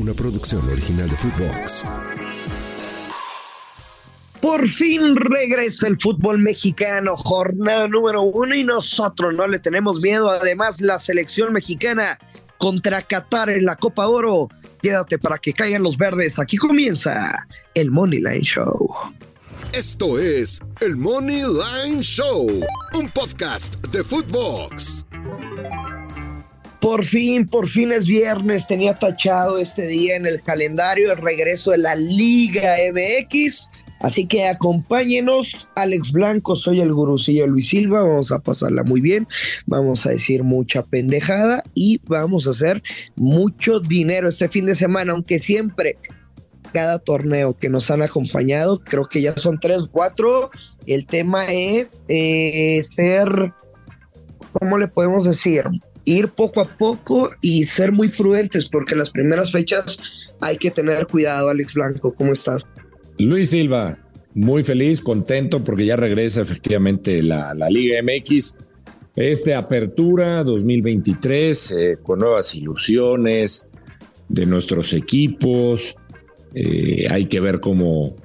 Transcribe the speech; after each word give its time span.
Una 0.00 0.14
producción 0.14 0.66
original 0.66 1.10
de 1.10 1.14
Footbox. 1.14 1.84
Por 4.40 4.66
fin 4.66 5.14
regresa 5.14 5.88
el 5.88 6.00
fútbol 6.00 6.38
mexicano, 6.38 7.18
jornada 7.18 7.86
número 7.86 8.22
uno 8.22 8.54
y 8.54 8.64
nosotros 8.64 9.34
no 9.34 9.46
le 9.46 9.58
tenemos 9.58 10.00
miedo. 10.00 10.30
Además, 10.30 10.80
la 10.80 10.98
selección 10.98 11.52
mexicana 11.52 12.18
contra 12.56 13.02
Qatar 13.02 13.50
en 13.50 13.66
la 13.66 13.76
Copa 13.76 14.06
Oro. 14.06 14.48
Quédate 14.80 15.18
para 15.18 15.36
que 15.36 15.52
caigan 15.52 15.82
los 15.82 15.98
verdes. 15.98 16.38
Aquí 16.38 16.56
comienza 16.56 17.46
el 17.74 17.90
Money 17.90 18.20
Line 18.20 18.40
Show. 18.40 18.88
Esto 19.74 20.18
es 20.18 20.60
el 20.80 20.96
Money 20.96 21.42
Line 21.42 22.00
Show, 22.00 22.48
un 22.94 23.10
podcast 23.10 23.76
de 23.88 24.02
Footbox. 24.02 25.04
Por 26.80 27.04
fin, 27.04 27.46
por 27.46 27.68
fin 27.68 27.92
es 27.92 28.06
viernes. 28.06 28.66
Tenía 28.66 28.98
tachado 28.98 29.58
este 29.58 29.86
día 29.86 30.16
en 30.16 30.26
el 30.26 30.42
calendario 30.42 31.12
el 31.12 31.18
regreso 31.18 31.72
de 31.72 31.78
la 31.78 31.94
Liga 31.94 32.76
MX. 32.92 33.70
Así 34.00 34.26
que 34.26 34.46
acompáñenos, 34.46 35.68
Alex 35.76 36.12
Blanco, 36.12 36.56
soy 36.56 36.80
el 36.80 36.90
gurucillo 36.90 37.46
Luis 37.46 37.68
Silva, 37.68 38.00
vamos 38.00 38.32
a 38.32 38.38
pasarla 38.38 38.82
muy 38.82 39.02
bien, 39.02 39.28
vamos 39.66 40.06
a 40.06 40.10
decir 40.10 40.42
mucha 40.42 40.82
pendejada 40.82 41.62
y 41.74 42.00
vamos 42.06 42.46
a 42.46 42.50
hacer 42.50 42.82
mucho 43.14 43.78
dinero 43.78 44.30
este 44.30 44.48
fin 44.48 44.64
de 44.64 44.74
semana, 44.74 45.12
aunque 45.12 45.38
siempre 45.38 45.98
cada 46.72 46.98
torneo 46.98 47.54
que 47.54 47.68
nos 47.68 47.90
han 47.90 48.00
acompañado, 48.00 48.80
creo 48.82 49.04
que 49.04 49.20
ya 49.20 49.36
son 49.36 49.60
tres, 49.60 49.86
cuatro, 49.92 50.50
el 50.86 51.06
tema 51.06 51.44
es 51.52 52.02
eh, 52.08 52.82
ser, 52.82 53.52
¿cómo 54.58 54.78
le 54.78 54.88
podemos 54.88 55.24
decir? 55.26 55.64
Ir 56.04 56.28
poco 56.28 56.60
a 56.60 56.64
poco 56.64 57.30
y 57.40 57.64
ser 57.64 57.92
muy 57.92 58.08
prudentes, 58.08 58.68
porque 58.68 58.96
las 58.96 59.10
primeras 59.10 59.52
fechas 59.52 60.00
hay 60.40 60.56
que 60.56 60.70
tener 60.70 61.06
cuidado, 61.06 61.48
Alex 61.48 61.74
Blanco, 61.74 62.14
¿cómo 62.14 62.32
estás? 62.32 62.66
Luis 63.18 63.50
Silva, 63.50 63.98
muy 64.34 64.62
feliz, 64.62 65.00
contento 65.00 65.62
porque 65.62 65.84
ya 65.84 65.96
regresa 65.96 66.40
efectivamente 66.40 67.22
la, 67.22 67.54
la 67.54 67.68
Liga 67.68 68.00
MX. 68.02 68.58
Este 69.16 69.54
apertura 69.54 70.44
2023 70.44 71.70
eh, 71.72 71.98
con 72.02 72.20
nuevas 72.20 72.54
ilusiones 72.54 73.66
de 74.28 74.46
nuestros 74.46 74.92
equipos. 74.92 75.96
Eh, 76.54 77.06
hay 77.10 77.26
que 77.26 77.40
ver 77.40 77.60
cómo, 77.60 78.16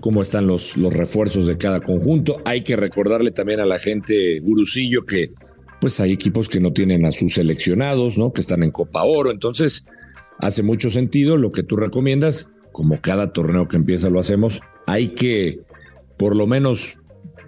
cómo 0.00 0.22
están 0.22 0.46
los, 0.46 0.76
los 0.76 0.92
refuerzos 0.92 1.46
de 1.46 1.56
cada 1.56 1.80
conjunto. 1.80 2.40
Hay 2.44 2.62
que 2.62 2.76
recordarle 2.76 3.30
también 3.30 3.60
a 3.60 3.64
la 3.64 3.78
gente 3.78 4.38
gurusillo 4.40 5.04
que 5.06 5.30
pues 5.80 6.00
hay 6.00 6.12
equipos 6.12 6.48
que 6.48 6.60
no 6.60 6.72
tienen 6.72 7.04
a 7.06 7.12
sus 7.12 7.34
seleccionados, 7.34 8.18
¿no? 8.18 8.32
Que 8.32 8.40
están 8.40 8.62
en 8.62 8.70
Copa 8.70 9.04
Oro. 9.04 9.30
Entonces, 9.30 9.84
hace 10.38 10.62
mucho 10.62 10.90
sentido 10.90 11.36
lo 11.36 11.52
que 11.52 11.62
tú 11.62 11.76
recomiendas 11.76 12.50
como 12.76 13.00
cada 13.00 13.32
torneo 13.32 13.68
que 13.68 13.78
empieza 13.78 14.10
lo 14.10 14.20
hacemos, 14.20 14.60
hay 14.86 15.08
que 15.08 15.60
por 16.18 16.36
lo 16.36 16.46
menos 16.46 16.98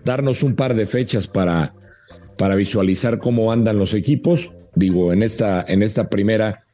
darnos 0.03 0.43
un 0.43 0.57
par 0.57 0.75
de 0.75 0.87
fechas 0.87 1.27
para, 1.27 1.75
para 2.39 2.55
visualizar 2.55 3.19
cómo 3.19 3.53
andan 3.53 3.77
los 3.77 3.93
equipos. 3.93 4.53
Digo, 4.75 5.13
en 5.13 5.23
esta, 5.23 5.63
en 5.69 5.83
esta 5.83 6.09
primera 6.09 6.65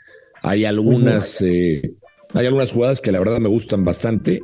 hay 0.40 0.66
algunas, 0.66 1.42
eh, 1.42 1.94
hay 2.32 2.46
algunas 2.46 2.70
jugadas 2.70 3.00
que 3.00 3.10
la 3.10 3.18
verdad 3.18 3.40
me 3.40 3.48
gustan 3.48 3.84
bastante, 3.84 4.40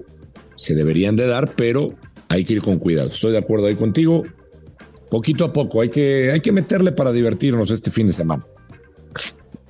se 0.56 0.74
deberían 0.74 1.14
de 1.14 1.26
dar, 1.26 1.52
pero 1.54 1.94
hay 2.28 2.44
que 2.44 2.54
ir 2.54 2.62
con 2.62 2.80
cuidado. 2.80 3.10
Estoy 3.10 3.30
de 3.30 3.38
acuerdo 3.38 3.68
ahí 3.68 3.76
contigo. 3.76 4.24
Poquito 5.10 5.44
a 5.44 5.52
poco, 5.52 5.80
hay 5.80 5.90
que, 5.90 6.30
hay 6.30 6.40
que 6.40 6.52
meterle 6.52 6.92
para 6.92 7.10
divertirnos 7.10 7.70
este 7.70 7.90
fin 7.90 8.06
de 8.06 8.12
semana. 8.12 8.44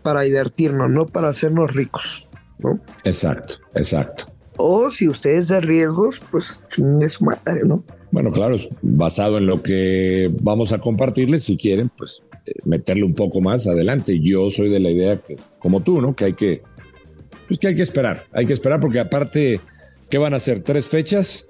Para 0.02 0.20
divertirnos, 0.20 0.90
no 0.90 1.06
para 1.06 1.28
hacernos 1.28 1.74
ricos, 1.74 2.28
¿no? 2.58 2.78
Exacto, 3.04 3.54
exacto. 3.74 4.26
O 4.56 4.90
si 4.90 5.08
ustedes 5.08 5.48
de 5.48 5.60
riesgos, 5.60 6.20
pues 6.30 6.60
chingue 6.68 7.08
su 7.08 7.24
madre, 7.24 7.62
¿no? 7.64 7.82
Bueno, 8.10 8.30
claro, 8.30 8.56
es 8.56 8.68
basado 8.82 9.38
en 9.38 9.46
lo 9.46 9.62
que 9.62 10.30
vamos 10.42 10.72
a 10.72 10.78
compartirles, 10.78 11.44
si 11.44 11.56
quieren, 11.56 11.90
pues 11.96 12.20
eh, 12.44 12.52
meterle 12.64 13.04
un 13.04 13.14
poco 13.14 13.40
más 13.40 13.66
adelante. 13.66 14.20
Yo 14.20 14.50
soy 14.50 14.68
de 14.68 14.80
la 14.80 14.90
idea 14.90 15.16
que, 15.16 15.36
como 15.58 15.82
tú, 15.82 16.02
¿no? 16.02 16.14
Que 16.14 16.26
hay 16.26 16.32
que, 16.34 16.62
pues 17.46 17.58
que 17.58 17.68
hay 17.68 17.74
que 17.74 17.82
esperar, 17.82 18.26
hay 18.32 18.44
que 18.44 18.52
esperar 18.52 18.80
porque 18.80 19.00
aparte, 19.00 19.60
¿qué 20.10 20.18
van 20.18 20.34
a 20.34 20.36
hacer? 20.36 20.60
Tres 20.60 20.88
fechas 20.88 21.46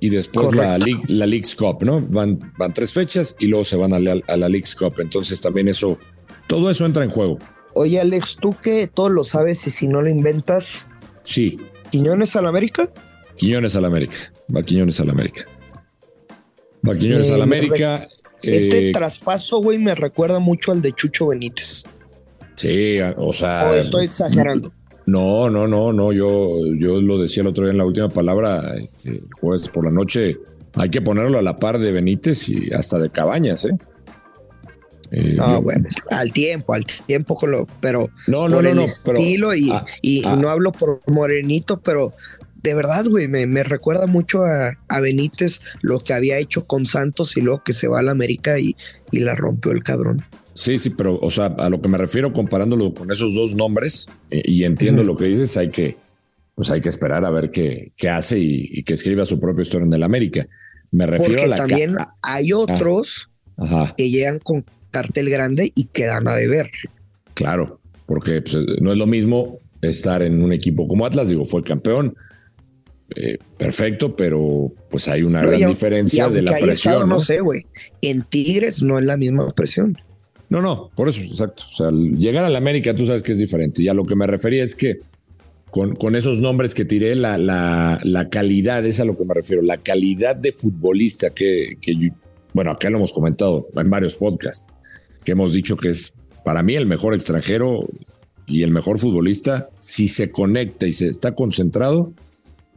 y 0.00 0.10
después 0.10 0.54
la, 0.54 0.78
la 1.08 1.26
League's 1.26 1.54
Cup, 1.54 1.82
¿no? 1.82 2.00
Van, 2.00 2.38
van 2.58 2.72
tres 2.72 2.92
fechas 2.92 3.34
y 3.38 3.46
luego 3.46 3.64
se 3.64 3.76
van 3.76 3.92
a 3.94 3.98
la, 3.98 4.20
a 4.28 4.36
la 4.36 4.48
League's 4.48 4.74
Cup. 4.74 4.94
Entonces 4.98 5.40
también 5.40 5.68
eso, 5.68 5.98
todo 6.46 6.70
eso 6.70 6.84
entra 6.84 7.02
en 7.04 7.10
juego. 7.10 7.38
Oye, 7.74 8.00
Alex, 8.00 8.36
tú 8.40 8.54
que 8.62 8.86
todo 8.86 9.08
lo 9.10 9.24
sabes 9.24 9.66
y 9.66 9.70
si 9.70 9.86
no 9.88 10.00
lo 10.02 10.08
inventas, 10.08 10.88
Sí, 11.22 11.58
¿Quiñones 11.90 12.36
al 12.36 12.46
América? 12.46 12.88
Quiñones 13.36 13.74
al 13.76 13.84
América, 13.84 14.16
va 14.54 14.62
Quiñones 14.62 14.98
al 15.00 15.10
América. 15.10 15.44
Va 16.88 16.96
Quiñones 16.96 17.28
Eh, 17.30 17.34
al 17.34 17.42
América. 17.42 18.06
Este 18.42 18.90
eh, 18.90 18.92
traspaso, 18.92 19.58
güey, 19.60 19.78
me 19.78 19.94
recuerda 19.94 20.38
mucho 20.38 20.72
al 20.72 20.82
de 20.82 20.92
Chucho 20.92 21.28
Benítez. 21.28 21.84
sí, 22.54 22.98
o 23.16 23.32
sea. 23.32 23.68
¿O 23.68 23.74
estoy 23.74 24.04
exagerando? 24.04 24.72
No, 25.06 25.48
no, 25.50 25.66
no, 25.68 25.92
no. 25.92 26.12
Yo, 26.12 26.58
yo 26.78 27.00
lo 27.00 27.18
decía 27.18 27.42
el 27.42 27.46
otro 27.48 27.64
día 27.64 27.72
en 27.72 27.78
la 27.78 27.84
última 27.84 28.08
palabra, 28.08 28.74
este, 28.76 29.10
el 29.10 29.28
jueves 29.40 29.68
por 29.68 29.84
la 29.84 29.90
noche. 29.90 30.36
Hay 30.74 30.90
que 30.90 31.00
ponerlo 31.00 31.38
a 31.38 31.42
la 31.42 31.56
par 31.56 31.78
de 31.78 31.92
Benítez 31.92 32.48
y 32.48 32.72
hasta 32.72 32.98
de 32.98 33.08
Cabañas, 33.10 33.64
¿eh? 33.64 33.70
Eh, 35.12 35.34
No, 35.36 35.52
yo- 35.54 35.62
bueno, 35.62 35.88
al 36.10 36.32
tiempo, 36.32 36.74
al 36.74 36.84
tiempo 36.84 37.36
con 37.36 37.52
lo, 37.52 37.66
pero 37.80 38.08
No, 38.26 38.48
no, 38.48 38.56
por 38.56 38.64
no, 38.64 38.70
el 38.70 38.76
no, 38.76 38.82
pero- 39.04 39.18
estilo 39.18 39.54
y, 39.54 39.70
ah, 39.70 39.86
y 40.02 40.24
ah. 40.26 40.34
no 40.36 40.48
hablo 40.50 40.72
por 40.72 41.00
Morenito, 41.06 41.80
pero 41.80 42.12
de 42.62 42.74
verdad, 42.74 43.06
güey, 43.06 43.28
me, 43.28 43.46
me 43.46 43.62
recuerda 43.62 44.06
mucho 44.08 44.42
a, 44.44 44.72
a 44.88 45.00
Benítez 45.00 45.60
lo 45.82 46.00
que 46.00 46.12
había 46.12 46.38
hecho 46.38 46.66
con 46.66 46.84
Santos 46.86 47.36
y 47.36 47.40
luego 47.40 47.62
que 47.62 47.72
se 47.72 47.86
va 47.86 48.00
a 48.00 48.02
la 48.02 48.10
América 48.10 48.58
y, 48.58 48.74
y 49.12 49.20
la 49.20 49.36
rompió 49.36 49.70
el 49.70 49.84
cabrón. 49.84 50.24
Sí, 50.56 50.78
sí, 50.78 50.90
pero, 50.90 51.18
o 51.20 51.30
sea, 51.30 51.46
a 51.58 51.68
lo 51.68 51.82
que 51.82 51.88
me 51.88 51.98
refiero 51.98 52.32
comparándolo 52.32 52.94
con 52.94 53.12
esos 53.12 53.34
dos 53.34 53.54
nombres, 53.54 54.08
eh, 54.30 54.40
y 54.42 54.64
entiendo 54.64 55.04
lo 55.04 55.14
que 55.14 55.26
dices, 55.26 55.54
hay 55.58 55.70
que, 55.70 55.98
pues 56.54 56.70
hay 56.70 56.80
que 56.80 56.88
esperar 56.88 57.26
a 57.26 57.30
ver 57.30 57.50
qué, 57.50 57.92
qué 57.94 58.08
hace 58.08 58.38
y, 58.38 58.70
y 58.72 58.82
que 58.82 58.94
escriba 58.94 59.26
su 59.26 59.38
propia 59.38 59.62
historia 59.62 59.86
en 59.86 59.92
el 59.92 60.02
América. 60.02 60.48
Me 60.90 61.04
refiero 61.04 61.34
Porque 61.34 61.44
a 61.44 61.48
la 61.48 61.56
también 61.56 61.98
ah, 61.98 62.14
hay 62.22 62.54
otros 62.54 63.28
Ajá, 63.58 63.92
que 63.98 64.08
llegan 64.08 64.38
con 64.38 64.64
cartel 64.90 65.28
grande 65.28 65.72
y 65.74 65.84
quedan 65.84 66.26
a 66.26 66.34
deber. 66.34 66.70
claro, 67.34 67.78
porque 68.06 68.40
pues, 68.40 68.56
no 68.80 68.92
es 68.92 68.96
lo 68.96 69.06
mismo 69.06 69.58
estar 69.82 70.22
en 70.22 70.42
un 70.42 70.54
equipo 70.54 70.88
como 70.88 71.04
Atlas, 71.04 71.28
digo, 71.28 71.44
fue 71.44 71.62
campeón, 71.62 72.16
eh, 73.14 73.36
perfecto, 73.58 74.16
pero 74.16 74.72
pues 74.88 75.06
hay 75.08 75.22
una 75.22 75.42
gran 75.42 75.68
diferencia 75.68 76.30
de 76.30 76.40
la 76.40 76.52
presión. 76.52 76.72
estado, 76.72 77.00
¿no? 77.06 77.14
no 77.16 77.20
sé, 77.20 77.40
güey. 77.40 77.66
En 78.00 78.22
Tigres 78.22 78.82
no 78.82 78.98
es 78.98 79.04
la 79.04 79.18
misma 79.18 79.52
presión. 79.52 79.98
No, 80.48 80.62
no, 80.62 80.90
por 80.94 81.08
eso, 81.08 81.22
exacto. 81.22 81.64
O 81.70 81.74
sea, 81.74 81.90
llegar 81.90 82.44
a 82.44 82.50
la 82.50 82.58
América 82.58 82.94
tú 82.94 83.04
sabes 83.06 83.22
que 83.22 83.32
es 83.32 83.38
diferente. 83.38 83.82
Y 83.82 83.88
a 83.88 83.94
lo 83.94 84.04
que 84.04 84.14
me 84.14 84.26
refería 84.26 84.62
es 84.62 84.74
que 84.74 85.00
con, 85.70 86.14
esos 86.14 86.40
nombres 86.40 86.74
que 86.74 86.84
tiré, 86.84 87.14
la, 87.16 88.28
calidad, 88.30 88.86
es 88.86 89.00
a 89.00 89.04
lo 89.04 89.16
que 89.16 89.24
me 89.24 89.34
refiero, 89.34 89.62
la 89.62 89.76
calidad 89.76 90.36
de 90.36 90.52
futbolista 90.52 91.30
que, 91.30 91.76
que 91.80 91.94
yo- 91.96 92.14
bueno, 92.54 92.70
acá 92.70 92.88
lo 92.88 92.96
hemos 92.96 93.12
comentado 93.12 93.66
en 93.74 93.90
varios 93.90 94.14
podcasts, 94.16 94.66
que 95.24 95.32
hemos 95.32 95.52
dicho 95.52 95.76
que 95.76 95.90
es 95.90 96.16
para 96.44 96.62
mí 96.62 96.76
el 96.76 96.86
mejor 96.86 97.14
extranjero 97.14 97.86
y 98.46 98.62
el 98.62 98.70
mejor 98.70 98.98
futbolista, 98.98 99.68
si 99.76 100.08
se 100.08 100.30
conecta 100.30 100.86
y 100.86 100.92
se 100.92 101.08
está 101.08 101.34
concentrado, 101.34 102.12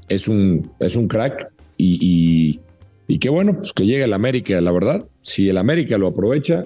es 0.09 0.27
un, 0.27 0.71
es 0.79 0.95
un 0.95 1.07
crack 1.07 1.51
y 1.77 2.59
qué 3.21 3.29
bueno, 3.29 3.57
pues 3.59 3.71
que 3.73 3.85
llegue 3.85 4.03
el 4.03 4.13
América, 4.13 4.59
la 4.59 4.71
verdad. 4.71 5.07
Si 5.21 5.47
el 5.49 5.57
América 5.57 5.97
lo 5.97 6.07
aprovecha, 6.07 6.65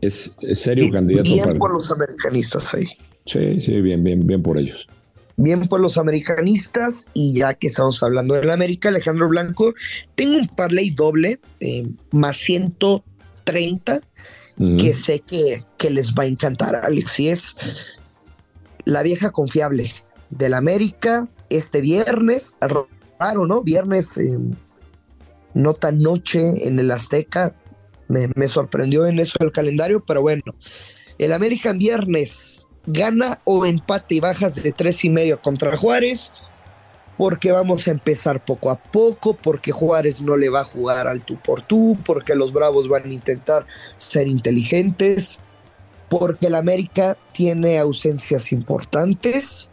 es, 0.00 0.36
es 0.42 0.60
serio 0.60 0.90
candidato 0.92 1.30
Bien 1.30 1.44
para. 1.44 1.58
por 1.58 1.72
los 1.72 1.90
americanistas 1.90 2.74
ahí. 2.74 2.86
Sí, 3.26 3.60
sí, 3.60 3.80
bien, 3.80 4.02
bien, 4.04 4.26
bien 4.26 4.42
por 4.42 4.58
ellos. 4.58 4.86
Bien 5.36 5.68
por 5.68 5.80
los 5.80 5.98
americanistas 5.98 7.06
y 7.14 7.38
ya 7.38 7.54
que 7.54 7.68
estamos 7.68 8.02
hablando 8.02 8.34
del 8.34 8.50
América, 8.50 8.88
Alejandro 8.88 9.28
Blanco, 9.28 9.74
tengo 10.16 10.36
un 10.36 10.48
parlay 10.48 10.90
doble 10.90 11.38
eh, 11.60 11.86
más 12.10 12.36
130 12.38 14.00
Ujú. 14.58 14.76
que 14.76 14.92
sé 14.92 15.20
que, 15.20 15.64
que 15.76 15.90
les 15.90 16.14
va 16.14 16.24
a 16.24 16.26
encantar, 16.26 16.74
Alex. 16.74 17.20
Y 17.20 17.28
es 17.28 17.56
la 18.84 19.02
vieja 19.02 19.30
confiable 19.30 19.92
del 20.30 20.54
América 20.54 21.28
este 21.50 21.80
viernes, 21.80 22.56
raro, 22.60 23.46
¿no? 23.46 23.62
Viernes, 23.62 24.16
eh, 24.18 24.36
no 25.54 25.74
tan 25.74 25.98
noche 26.00 26.66
en 26.66 26.78
el 26.78 26.90
Azteca. 26.90 27.54
Me, 28.08 28.48
sorprendió 28.48 29.06
en 29.06 29.18
eso 29.18 29.38
el 29.40 29.52
calendario, 29.52 30.02
pero 30.04 30.22
bueno. 30.22 30.42
El 31.18 31.32
América 31.32 31.70
en 31.70 31.78
viernes 31.78 32.66
gana 32.86 33.40
o 33.44 33.66
empate 33.66 34.16
y 34.16 34.20
bajas 34.20 34.54
de 34.62 34.72
tres 34.72 35.04
y 35.04 35.10
medio 35.10 35.40
contra 35.42 35.76
Juárez, 35.76 36.32
porque 37.18 37.52
vamos 37.52 37.86
a 37.86 37.90
empezar 37.90 38.44
poco 38.44 38.70
a 38.70 38.76
poco, 38.76 39.34
porque 39.34 39.72
Juárez 39.72 40.22
no 40.22 40.36
le 40.36 40.48
va 40.48 40.60
a 40.60 40.64
jugar 40.64 41.06
al 41.06 41.24
tú 41.24 41.38
por 41.42 41.62
tú, 41.62 41.98
porque 42.04 42.34
los 42.34 42.52
Bravos 42.52 42.88
van 42.88 43.10
a 43.10 43.12
intentar 43.12 43.66
ser 43.96 44.28
inteligentes, 44.28 45.42
porque 46.08 46.46
el 46.46 46.54
América 46.54 47.18
tiene 47.32 47.78
ausencias 47.78 48.52
importantes. 48.52 49.70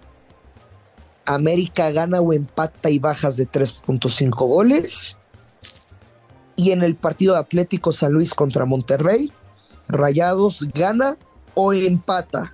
América 1.25 1.91
gana 1.91 2.19
o 2.19 2.33
empata 2.33 2.89
y 2.89 2.99
bajas 2.99 3.37
de 3.37 3.47
3.5 3.47 4.35
goles. 4.47 5.17
Y 6.55 6.71
en 6.71 6.83
el 6.83 6.95
partido 6.95 7.33
de 7.33 7.39
Atlético 7.39 7.91
San 7.91 8.13
Luis 8.13 8.33
contra 8.33 8.65
Monterrey, 8.65 9.31
Rayados 9.87 10.67
gana 10.73 11.17
o 11.53 11.73
empata. 11.73 12.53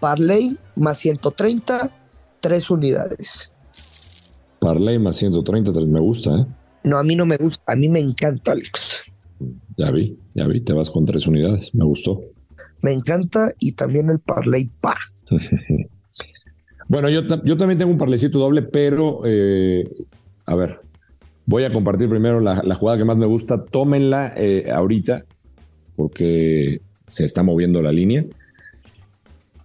Parley 0.00 0.58
más 0.76 0.98
130, 0.98 1.90
tres 2.40 2.70
unidades. 2.70 3.52
Parley 4.60 4.98
más 4.98 5.16
130, 5.16 5.72
me 5.86 6.00
gusta, 6.00 6.36
¿eh? 6.36 6.46
No, 6.84 6.98
a 6.98 7.04
mí 7.04 7.16
no 7.16 7.26
me 7.26 7.36
gusta, 7.36 7.72
a 7.72 7.76
mí 7.76 7.88
me 7.88 8.00
encanta, 8.00 8.52
Alex. 8.52 9.02
Ya 9.76 9.90
vi, 9.90 10.18
ya 10.34 10.46
vi, 10.46 10.60
te 10.60 10.72
vas 10.72 10.90
con 10.90 11.04
tres 11.04 11.26
unidades, 11.26 11.74
me 11.74 11.84
gustó. 11.84 12.20
Me 12.82 12.92
encanta 12.92 13.50
y 13.58 13.72
también 13.72 14.10
el 14.10 14.20
Parley 14.20 14.70
pa. 14.80 14.96
Bueno, 16.90 17.10
yo, 17.10 17.20
yo 17.44 17.58
también 17.58 17.76
tengo 17.76 17.92
un 17.92 17.98
parlecito 17.98 18.38
doble, 18.38 18.62
pero 18.62 19.20
eh, 19.26 19.84
a 20.46 20.54
ver, 20.54 20.80
voy 21.48 21.64
a 21.64 21.72
compartir 21.72 22.10
primero 22.10 22.40
la, 22.40 22.60
la 22.62 22.74
jugada 22.74 22.98
que 22.98 23.06
más 23.06 23.16
me 23.16 23.24
gusta. 23.24 23.64
Tómenla 23.64 24.34
eh, 24.36 24.70
ahorita, 24.70 25.24
porque 25.96 26.82
se 27.06 27.24
está 27.24 27.42
moviendo 27.42 27.80
la 27.80 27.90
línea. 27.90 28.26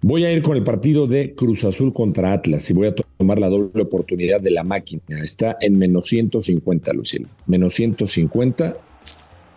Voy 0.01 0.23
a 0.23 0.31
ir 0.31 0.41
con 0.41 0.55
el 0.55 0.63
partido 0.63 1.07
de 1.07 1.35
Cruz 1.35 1.65
Azul 1.65 1.93
contra 1.93 2.31
Atlas 2.31 2.69
y 2.69 2.73
voy 2.73 2.87
a 2.87 2.95
tomar 2.95 3.37
la 3.37 3.49
doble 3.49 3.83
oportunidad 3.83 4.39
de 4.39 4.51
la 4.51 4.63
máquina. 4.63 5.01
Está 5.21 5.57
en 5.59 5.77
menos 5.77 6.05
150, 6.05 6.93
Luciano. 6.93 7.27
Menos 7.47 7.73
150, 7.73 8.77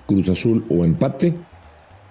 Cruz 0.07 0.29
Azul 0.29 0.65
o 0.69 0.85
empate. 0.85 1.33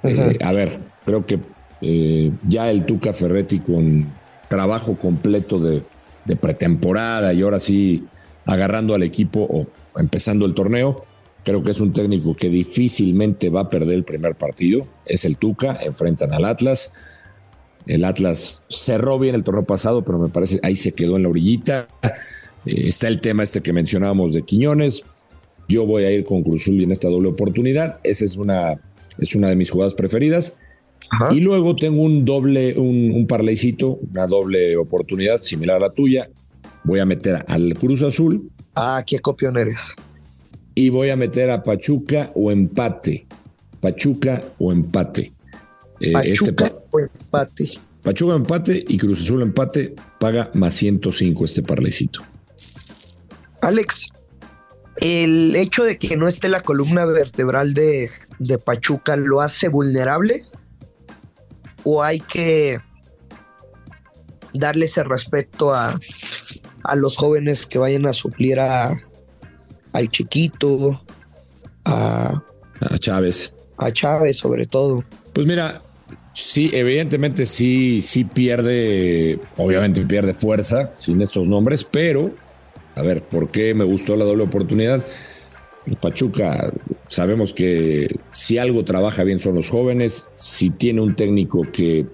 Eh, 0.03 0.37
a 0.41 0.53
ver, 0.53 0.69
creo 1.05 1.25
que 1.25 1.39
eh, 1.81 2.31
ya 2.47 2.71
el 2.71 2.85
Tuca 2.85 3.11
Ferretti 3.11 3.59
con 3.59 4.13
trabajo 4.47 4.97
completo 4.97 5.59
de, 5.59 5.83
de 6.23 6.35
pretemporada 6.37 7.33
y 7.33 7.41
ahora 7.41 7.59
sí 7.59 8.05
agarrando 8.45 8.95
al 8.95 9.03
equipo 9.03 9.41
o 9.41 9.67
empezando 9.97 10.45
el 10.45 10.53
torneo, 10.53 11.05
creo 11.45 11.63
que 11.63 11.71
es 11.71 11.79
un 11.79 11.93
técnico 11.93 12.35
que 12.35 12.49
difícilmente 12.49 13.49
va 13.49 13.61
a 13.61 13.69
perder 13.69 13.95
el 13.95 14.03
primer 14.03 14.35
partido. 14.35 14.87
Es 15.05 15.25
el 15.25 15.37
Tuca, 15.37 15.77
enfrentan 15.81 16.33
al 16.33 16.43
Atlas. 16.43 16.93
El 17.85 18.03
Atlas 18.03 18.63
cerró 18.67 19.19
bien 19.19 19.35
el 19.35 19.43
torneo 19.43 19.63
pasado, 19.63 20.03
pero 20.03 20.17
me 20.17 20.29
parece 20.29 20.59
ahí 20.63 20.75
se 20.75 20.93
quedó 20.93 21.17
en 21.17 21.23
la 21.23 21.29
orillita. 21.29 21.87
Eh, 22.65 22.87
está 22.87 23.07
el 23.07 23.21
tema 23.21 23.43
este 23.43 23.61
que 23.61 23.73
mencionábamos 23.73 24.33
de 24.33 24.41
Quiñones. 24.41 25.03
Yo 25.67 25.85
voy 25.85 26.03
a 26.03 26.11
ir 26.11 26.25
con 26.25 26.41
Cruzul 26.41 26.81
en 26.81 26.91
esta 26.91 27.09
doble 27.09 27.29
oportunidad. 27.29 27.99
Esa 28.03 28.25
es 28.25 28.37
una, 28.37 28.81
es 29.19 29.35
una 29.35 29.49
de 29.49 29.55
mis 29.55 29.69
jugadas 29.69 29.93
preferidas. 29.93 30.57
Y 31.29 31.41
luego 31.41 31.75
tengo 31.75 32.01
un 32.01 32.25
doble, 32.25 32.75
un, 32.79 33.11
un 33.11 33.27
parleycito, 33.27 33.99
una 34.11 34.25
doble 34.25 34.75
oportunidad 34.77 35.37
similar 35.37 35.77
a 35.77 35.79
la 35.81 35.89
tuya. 35.91 36.31
Voy 36.83 36.99
a 36.99 37.05
meter 37.05 37.45
al 37.47 37.75
Cruz 37.75 38.01
Azul 38.01 38.49
Ah, 38.75 39.03
qué 39.05 39.19
copión 39.19 39.57
eres. 39.57 39.95
y 40.75 40.89
voy 40.89 41.09
a 41.09 41.15
meter 41.15 41.49
a 41.49 41.63
Pachuca 41.63 42.31
o 42.35 42.51
empate. 42.51 43.27
Pachuca 43.79 44.43
o 44.59 44.71
empate. 44.71 45.33
Eh, 46.01 46.11
este 46.25 46.51
Pachuca 46.53 46.69
pa- 46.69 46.83
o 46.91 46.99
empate. 46.99 47.63
Pachuca 48.03 48.35
empate 48.35 48.83
y 48.87 48.97
Cruz 48.97 49.21
Azul 49.21 49.41
empate 49.41 49.95
paga 50.19 50.51
más 50.53 50.73
105 50.75 51.45
este 51.45 51.63
parlecito. 51.63 52.21
Alex, 53.61 54.09
el 54.97 55.55
hecho 55.55 55.83
de 55.85 55.97
que 55.97 56.17
no 56.17 56.27
esté 56.27 56.49
la 56.49 56.59
columna 56.59 57.05
vertebral 57.05 57.73
de, 57.73 58.11
de 58.39 58.57
Pachuca 58.59 59.15
lo 59.15 59.41
hace 59.41 59.69
vulnerable 59.69 60.43
o 61.83 62.03
hay 62.03 62.19
que 62.19 62.77
darle 64.53 64.85
ese 64.85 65.03
respeto 65.03 65.73
a, 65.73 65.99
a 66.85 66.95
los 66.95 67.17
jóvenes 67.17 67.65
que 67.65 67.77
vayan 67.77 68.05
a 68.05 68.13
suplir 68.13 68.59
a, 68.59 68.93
al 69.93 70.09
chiquito, 70.09 71.03
a, 71.85 72.43
A 72.81 72.99
Chávez. 72.99 73.55
a 73.77 73.91
Chávez 73.91 74.37
sobre 74.37 74.65
todo. 74.65 75.03
Pues 75.33 75.45
mira, 75.47 75.81
sí, 76.33 76.69
evidentemente 76.73 77.45
sí, 77.45 78.01
sí 78.01 78.23
pierde, 78.23 79.39
obviamente 79.57 80.01
pierde 80.05 80.33
fuerza 80.33 80.91
sin 80.93 81.21
estos 81.21 81.47
nombres, 81.47 81.83
pero, 81.83 82.31
a 82.95 83.01
ver, 83.01 83.23
¿por 83.23 83.51
qué 83.51 83.73
me 83.73 83.83
gustó 83.83 84.15
la 84.15 84.25
doble 84.25 84.43
oportunidad? 84.43 85.05
Pachuca, 86.01 86.73
sabemos 87.07 87.53
que 87.53 88.19
si 88.31 88.57
algo 88.57 88.83
trabaja 88.83 89.23
bien 89.23 89.37
son 89.37 89.55
los 89.55 89.69
jóvenes, 89.69 90.27
si 90.35 90.71
tiene 90.71 91.01
un 91.01 91.15
técnico 91.15 91.61
que, 91.71 92.07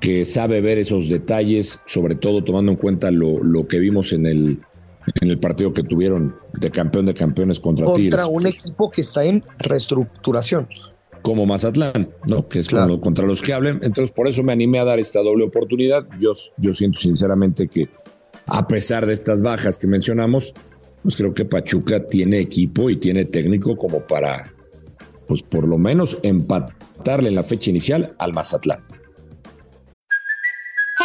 que 0.00 0.24
sabe 0.24 0.60
ver 0.60 0.78
esos 0.78 1.08
detalles, 1.08 1.82
sobre 1.86 2.14
todo 2.14 2.42
tomando 2.42 2.72
en 2.72 2.78
cuenta 2.78 3.10
lo, 3.10 3.42
lo 3.44 3.68
que 3.68 3.78
vimos 3.78 4.12
en 4.14 4.26
el, 4.26 4.58
en 5.20 5.30
el 5.30 5.38
partido 5.38 5.72
que 5.72 5.82
tuvieron 5.82 6.34
de 6.58 6.70
campeón 6.70 7.06
de 7.06 7.14
campeones 7.14 7.60
contra, 7.60 7.92
Tigres 7.92 8.14
Contra 8.14 8.26
un 8.30 8.46
equipo 8.46 8.90
que 8.90 9.02
está 9.02 9.24
en 9.24 9.42
reestructuración. 9.58 10.66
como 11.22 11.44
Mazatlán, 11.44 12.08
¿no? 12.28 12.48
Que 12.48 12.60
es 12.60 12.68
con 12.68 12.88
lo- 12.88 13.00
contra 13.00 13.26
los 13.26 13.42
que 13.42 13.52
hablen. 13.52 13.80
Entonces, 13.82 14.10
por 14.12 14.26
eso 14.26 14.42
me 14.42 14.52
animé 14.54 14.78
a 14.78 14.84
dar 14.84 14.98
esta 14.98 15.20
doble 15.22 15.44
oportunidad. 15.44 16.06
Yo, 16.18 16.32
yo 16.56 16.72
siento 16.72 16.98
sinceramente 16.98 17.68
que, 17.68 17.90
a 18.46 18.66
pesar 18.66 19.04
de 19.04 19.12
estas 19.12 19.42
bajas 19.42 19.78
que 19.78 19.86
mencionamos, 19.86 20.54
pues 21.02 21.14
creo 21.16 21.34
que 21.34 21.44
Pachuca 21.44 22.06
tiene 22.08 22.38
equipo 22.40 22.88
y 22.88 22.96
tiene 22.96 23.26
técnico 23.26 23.76
como 23.76 24.00
para, 24.00 24.52
pues 25.26 25.42
por 25.42 25.68
lo 25.68 25.76
menos 25.76 26.18
empatarle 26.22 27.28
en 27.28 27.34
la 27.34 27.42
fecha 27.42 27.68
inicial 27.70 28.14
al 28.18 28.32
Mazatlán. 28.32 28.80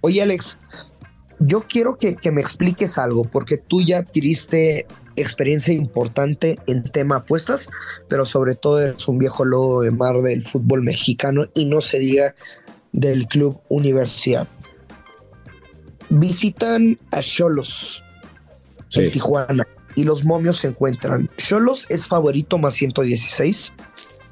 Oye, 0.00 0.22
Alex, 0.22 0.58
yo 1.38 1.64
quiero 1.68 1.96
que, 1.96 2.16
que 2.16 2.30
me 2.30 2.40
expliques 2.40 2.98
algo, 2.98 3.24
porque 3.24 3.56
tú 3.58 3.80
ya 3.80 3.98
adquiriste 3.98 4.86
experiencia 5.16 5.74
importante 5.74 6.58
en 6.66 6.84
tema 6.84 7.16
apuestas, 7.16 7.68
pero 8.08 8.24
sobre 8.24 8.54
todo 8.54 8.80
eres 8.80 9.08
un 9.08 9.18
viejo 9.18 9.44
lobo 9.44 9.82
de 9.82 9.90
mar 9.90 10.20
del 10.20 10.42
fútbol 10.42 10.82
mexicano 10.82 11.44
y 11.54 11.64
no 11.64 11.80
se 11.80 11.98
diga 11.98 12.34
del 12.92 13.26
club 13.26 13.60
Universidad. 13.68 14.48
Visitan 16.08 16.98
a 17.12 17.20
Cholos 17.20 18.02
en 18.94 19.10
Tijuana 19.10 19.66
y 19.94 20.04
los 20.04 20.24
momios 20.24 20.58
se 20.58 20.68
encuentran. 20.68 21.30
Cholos 21.36 21.86
es 21.88 22.06
favorito 22.06 22.58
más 22.58 22.74
116. 22.74 23.72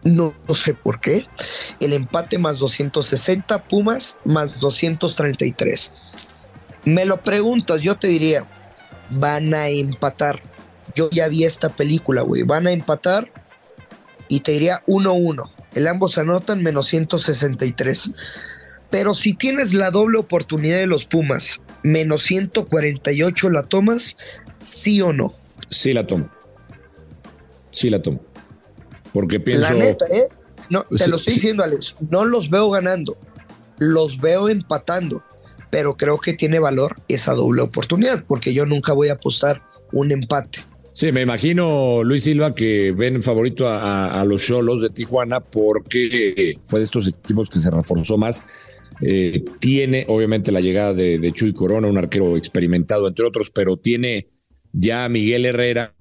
No, 0.09 0.35
sé 0.55 0.73
por 0.73 1.00
qué. 1.00 1.27
El 1.81 1.93
empate 1.93 2.38
más 2.38 2.59
260, 2.59 3.62
Pumas 3.65 4.17
más 4.25 4.59
233. 4.59 5.93
Me 6.85 7.05
lo 7.05 7.23
preguntas, 7.23 7.83
yo 7.83 7.99
te 7.99 8.09
diría, 8.09 8.47
van 9.11 9.53
a 9.53 9.69
empatar. 9.69 10.41
Yo 10.95 11.11
ya 11.11 11.29
vi 11.29 11.45
esta 11.45 11.69
película, 11.69 12.23
güey. 12.23 12.43
Van 12.43 12.67
a 12.67 12.73
empatar 12.73 13.31
y 14.29 14.41
te 14.41 14.53
diría 14.53 14.83
1-1. 14.87 15.50
El 15.75 15.87
ambos 15.87 16.17
anotan 16.17 16.62
menos 16.62 16.87
163. 16.87 18.12
Pero 18.88 19.12
si 19.12 19.35
tienes 19.35 19.75
la 19.75 19.91
doble 19.91 20.19
oportunidad 20.19 20.79
de 20.79 20.87
los 20.87 21.05
Pumas, 21.05 21.61
menos 21.83 22.23
148 22.23 23.50
la 23.50 23.65
tomas, 23.65 24.17
sí 24.62 25.03
o 25.03 25.12
no. 25.12 25.35
Sí 25.69 25.93
la 25.93 26.07
tomo. 26.07 26.31
Sí 27.71 27.91
la 27.91 28.00
tomo. 28.00 28.23
Porque 29.12 29.41
pienso. 29.41 29.75
La 29.75 29.81
neta, 29.81 30.07
¿eh? 30.11 30.29
No, 30.71 30.83
te 30.83 31.09
lo 31.09 31.17
estoy 31.17 31.35
diciendo, 31.35 31.65
Alex. 31.65 31.97
No 32.11 32.25
los 32.25 32.50
veo 32.50 32.71
ganando. 32.71 33.17
Los 33.79 34.21
veo 34.21 34.49
empatando. 34.49 35.23
Pero 35.71 35.97
creo 35.97 36.19
que 36.19 36.33
tiene 36.33 36.59
valor 36.59 36.97
esa 37.09 37.35
doble 37.35 37.62
oportunidad, 37.62 38.25
porque 38.27 38.55
yo 38.55 38.65
nunca 38.65 38.93
voy 38.93 39.09
a 39.09 39.15
apostar 39.15 39.62
un 39.93 40.12
empate. 40.12 40.61
Sí, 40.93 41.12
me 41.12 41.21
imagino, 41.21 42.03
Luis 42.03 42.25
Silva, 42.25 42.55
que 42.55 42.93
ven 42.93 43.23
favorito 43.23 43.69
a, 43.69 44.21
a 44.21 44.25
los 44.25 44.45
Cholos 44.45 44.83
de 44.83 44.88
Tijuana 44.88 45.41
porque 45.41 46.57
fue 46.65 46.81
de 46.81 46.85
estos 46.85 47.07
equipos 47.07 47.50
que 47.50 47.59
se 47.59 47.71
reforzó 47.71 48.17
más. 48.17 48.43
Eh, 49.00 49.45
tiene, 49.61 50.05
obviamente, 50.09 50.50
la 50.50 50.61
llegada 50.61 50.95
de, 50.95 51.19
de, 51.19 51.33
Chuy 51.33 51.53
Corona, 51.53 51.87
un 51.87 51.99
arquero 51.99 52.37
experimentado, 52.37 53.07
entre 53.07 53.27
otros, 53.27 53.50
pero 53.50 53.77
tiene 53.77 54.29
ya 54.73 55.05
a 55.05 55.09
Miguel 55.09 55.47
Herrera, 55.47 55.95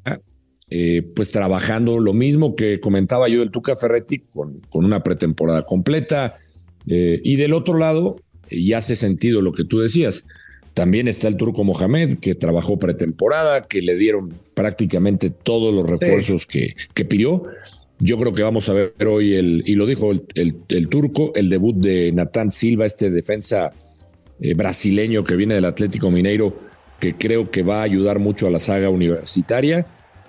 eh, 0.70 1.02
pues 1.16 1.32
trabajando 1.32 2.00
lo 2.00 2.14
mismo 2.14 2.56
que 2.56 2.80
comentaba 2.80 3.30
yo 3.30 3.40
del 3.40 3.52
Tuca 3.52 3.76
Ferretti, 3.76 4.20
con, 4.20 4.62
con 4.70 4.86
una 4.86 5.04
pretemporada 5.04 5.66
completa. 5.66 6.34
Eh, 6.88 7.20
y 7.24 7.36
del 7.36 7.54
otro 7.54 7.78
lado, 7.78 8.18
y 8.50 8.74
hace 8.74 8.96
sentido 8.96 9.42
lo 9.42 9.54
que 9.54 9.64
tú 9.64 9.80
decías. 9.80 10.26
También 10.74 11.08
está 11.08 11.28
el 11.28 11.38
turco 11.38 11.64
Mohamed, 11.64 12.20
que 12.20 12.36
trabajó 12.36 12.78
pretemporada, 12.78 13.64
que 13.64 13.82
le 13.82 13.96
dieron 13.96 14.34
prácticamente 14.54 15.32
todos 15.32 15.74
los 15.74 15.90
refuerzos 15.90 16.44
sí. 16.44 16.48
que, 16.48 16.74
que, 16.94 17.04
pidió. 17.04 17.46
Yo 18.00 18.18
creo 18.18 18.32
que 18.32 18.44
vamos 18.44 18.70
a 18.70 18.74
ver 18.74 18.94
hoy 19.10 19.34
el, 19.34 19.64
y 19.66 19.74
lo 19.74 19.88
dijo 19.88 20.12
el, 20.12 20.24
el, 20.36 20.56
el 20.68 20.88
turco, 20.88 21.32
el 21.34 21.50
debut 21.50 21.76
de 21.76 22.12
Natán 22.12 22.52
Silva, 22.52 22.86
este 22.86 23.10
defensa 23.10 23.74
eh, 24.40 24.54
brasileño 24.54 25.24
que 25.24 25.36
viene 25.36 25.56
del 25.56 25.66
Atlético 25.66 26.12
Mineiro, 26.12 26.56
que 27.00 27.16
creo 27.16 27.50
que 27.50 27.64
va 27.64 27.80
a 27.80 27.84
ayudar 27.84 28.20
mucho 28.20 28.46
a 28.46 28.52
la 28.52 28.60
saga 28.60 28.92
universitaria, 28.92 29.88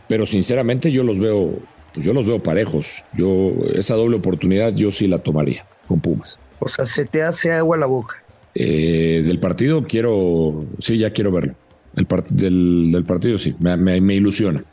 pero 0.08 0.26
sinceramente 0.26 0.90
yo 0.90 1.04
los 1.04 1.18
veo, 1.18 1.58
pues 1.94 2.04
yo 2.04 2.12
los 2.12 2.26
veo 2.26 2.42
parejos. 2.42 3.04
Yo, 3.14 3.52
esa 3.74 3.94
doble 3.94 4.16
oportunidad, 4.16 4.74
yo 4.74 4.90
sí 4.90 5.06
la 5.06 5.18
tomaría 5.18 5.66
con 5.86 6.00
Pumas. 6.00 6.38
O 6.58 6.68
sea, 6.68 6.84
se 6.84 7.04
te 7.04 7.22
hace 7.22 7.52
agua 7.52 7.76
la 7.76 7.86
boca. 7.86 8.22
Eh, 8.54 9.22
del 9.24 9.38
partido 9.38 9.86
quiero, 9.86 10.66
sí, 10.78 10.98
ya 10.98 11.10
quiero 11.10 11.30
verlo. 11.30 11.54
El 11.94 12.06
part 12.06 12.28
del, 12.28 12.90
del, 12.92 13.04
partido 13.04 13.38
sí, 13.38 13.54
me, 13.58 13.76
me, 13.76 14.00
me, 14.00 14.14
ilusiona. 14.14 14.64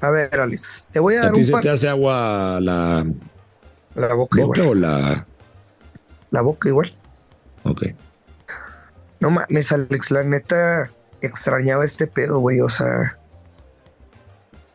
A 0.00 0.10
ver, 0.10 0.38
Alex, 0.38 0.84
te 0.90 1.00
voy 1.00 1.14
a, 1.14 1.20
a 1.20 1.24
dar 1.24 1.32
ti 1.32 1.40
un 1.40 1.46
se 1.46 1.52
par... 1.52 1.62
te 1.62 1.70
hace 1.70 1.88
agua 1.88 2.58
la, 2.60 3.06
la 3.94 4.14
boca, 4.14 4.42
boca 4.42 4.62
igual. 4.62 4.76
o 4.76 4.80
la. 4.80 5.26
La 6.30 6.42
boca 6.42 6.68
igual. 6.68 6.94
Ok. 7.64 7.86
No 9.20 9.30
mames, 9.30 9.72
Alex, 9.72 10.10
la 10.10 10.22
neta 10.24 10.90
extrañaba 11.20 11.84
este 11.84 12.06
pedo, 12.06 12.38
güey. 12.38 12.60
O 12.60 12.68
sea, 12.68 13.17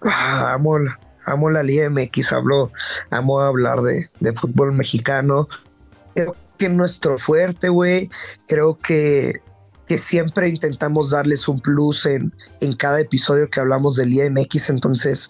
ah, 0.05 0.53
amo, 0.53 0.79
la, 0.79 1.00
amo 1.25 1.50
la 1.50 1.63
Liga 1.63 1.89
MX, 1.89 2.33
hablo, 2.33 2.72
amo 3.12 3.39
hablar 3.39 3.81
de, 3.81 4.10
de 4.19 4.33
fútbol 4.33 4.74
mexicano. 4.74 5.48
Creo 6.15 6.36
que 6.57 6.69
nuestro 6.69 7.17
fuerte, 7.17 7.69
güey. 7.69 8.10
Creo 8.48 8.77
que, 8.77 9.33
que, 9.88 9.98
siempre 9.98 10.50
intentamos 10.50 11.12
darles 11.12 11.48
un 11.48 11.60
plus 11.62 12.05
en, 12.05 12.33
en 12.62 12.74
cada 12.75 13.00
episodio 13.00 13.50
que 13.50 13.60
hablamos 13.60 13.95
del 13.95 14.13
IMX. 14.13 14.69
Entonces, 14.69 15.29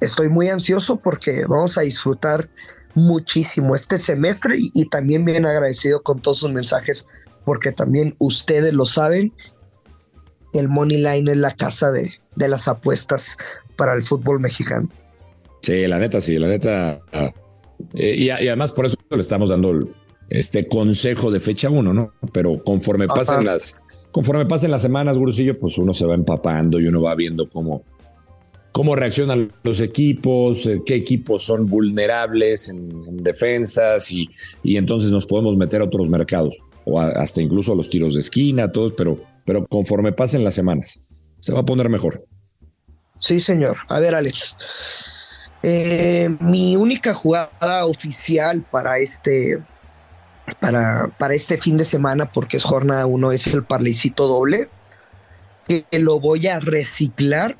estoy 0.00 0.28
muy 0.28 0.48
ansioso 0.48 0.96
porque 0.96 1.44
vamos 1.46 1.78
a 1.78 1.82
disfrutar 1.82 2.48
muchísimo 2.94 3.74
este 3.74 3.98
semestre 3.98 4.58
y, 4.58 4.70
y, 4.74 4.86
también 4.86 5.24
bien 5.24 5.46
agradecido 5.46 6.02
con 6.02 6.20
todos 6.20 6.40
sus 6.40 6.52
mensajes 6.52 7.06
porque 7.44 7.72
también 7.72 8.14
ustedes 8.18 8.72
lo 8.72 8.86
saben. 8.86 9.32
El 10.52 10.68
Money 10.68 10.98
Line 10.98 11.32
es 11.32 11.38
la 11.38 11.52
casa 11.52 11.90
de, 11.90 12.12
de 12.36 12.48
las 12.48 12.68
apuestas 12.68 13.36
para 13.76 13.94
el 13.94 14.02
fútbol 14.02 14.40
mexicano. 14.40 14.88
Sí, 15.62 15.86
la 15.86 15.98
neta, 15.98 16.20
sí, 16.20 16.38
la 16.38 16.48
neta. 16.48 17.00
Eh, 17.94 18.14
y, 18.16 18.24
y, 18.26 18.30
además 18.30 18.72
por 18.72 18.86
eso 18.86 18.96
le 19.10 19.20
estamos 19.20 19.50
dando 19.50 19.88
este 20.28 20.66
consejo 20.66 21.30
de 21.30 21.40
fecha 21.40 21.68
uno, 21.68 21.92
¿no? 21.92 22.12
Pero 22.32 22.62
conforme 22.64 23.06
pasen 23.06 23.44
las, 23.44 23.78
conforme 24.10 24.46
pasen 24.46 24.70
las 24.70 24.82
semanas, 24.82 25.18
Gurusillo, 25.18 25.58
pues 25.58 25.78
uno 25.78 25.92
se 25.92 26.06
va 26.06 26.14
empapando 26.14 26.80
y 26.80 26.86
uno 26.86 27.02
va 27.02 27.14
viendo 27.14 27.48
cómo, 27.48 27.84
cómo 28.72 28.96
reaccionan 28.96 29.52
los 29.62 29.80
equipos, 29.80 30.66
eh, 30.66 30.82
qué 30.84 30.94
equipos 30.94 31.42
son 31.42 31.66
vulnerables 31.66 32.70
en, 32.70 32.90
en 33.06 33.16
defensas 33.18 34.10
y, 34.10 34.28
y, 34.62 34.76
entonces 34.76 35.10
nos 35.10 35.26
podemos 35.26 35.56
meter 35.56 35.82
a 35.82 35.84
otros 35.84 36.08
mercados 36.08 36.58
o 36.84 36.98
a, 36.98 37.08
hasta 37.08 37.42
incluso 37.42 37.72
a 37.72 37.76
los 37.76 37.90
tiros 37.90 38.14
de 38.14 38.20
esquina, 38.20 38.72
todos, 38.72 38.92
pero, 38.92 39.22
pero 39.44 39.66
conforme 39.66 40.12
pasen 40.12 40.44
las 40.44 40.54
semanas, 40.54 41.02
se 41.40 41.52
va 41.52 41.60
a 41.60 41.66
poner 41.66 41.88
mejor. 41.88 42.24
Sí, 43.22 43.40
señor. 43.40 43.78
A 43.88 44.00
ver, 44.00 44.16
Alex. 44.16 44.56
Eh, 45.62 46.28
mi 46.40 46.74
única 46.74 47.14
jugada 47.14 47.86
oficial 47.86 48.66
para 48.68 48.98
este 48.98 49.62
para, 50.58 51.06
para 51.18 51.34
este 51.34 51.56
fin 51.56 51.76
de 51.76 51.84
semana, 51.84 52.30
porque 52.32 52.56
es 52.56 52.64
jornada 52.64 53.06
uno, 53.06 53.30
es 53.30 53.46
el 53.46 53.62
parleycito 53.62 54.26
doble, 54.26 54.68
que 55.64 55.86
lo 55.92 56.18
voy 56.18 56.48
a 56.48 56.58
reciclar 56.58 57.56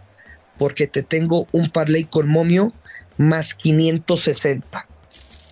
porque 0.59 0.89
te 0.89 1.05
tengo 1.05 1.47
un 1.53 1.71
parlay 1.71 2.05
con 2.05 2.29
momio 2.29 2.73
más 3.17 3.55
560. 3.55 4.89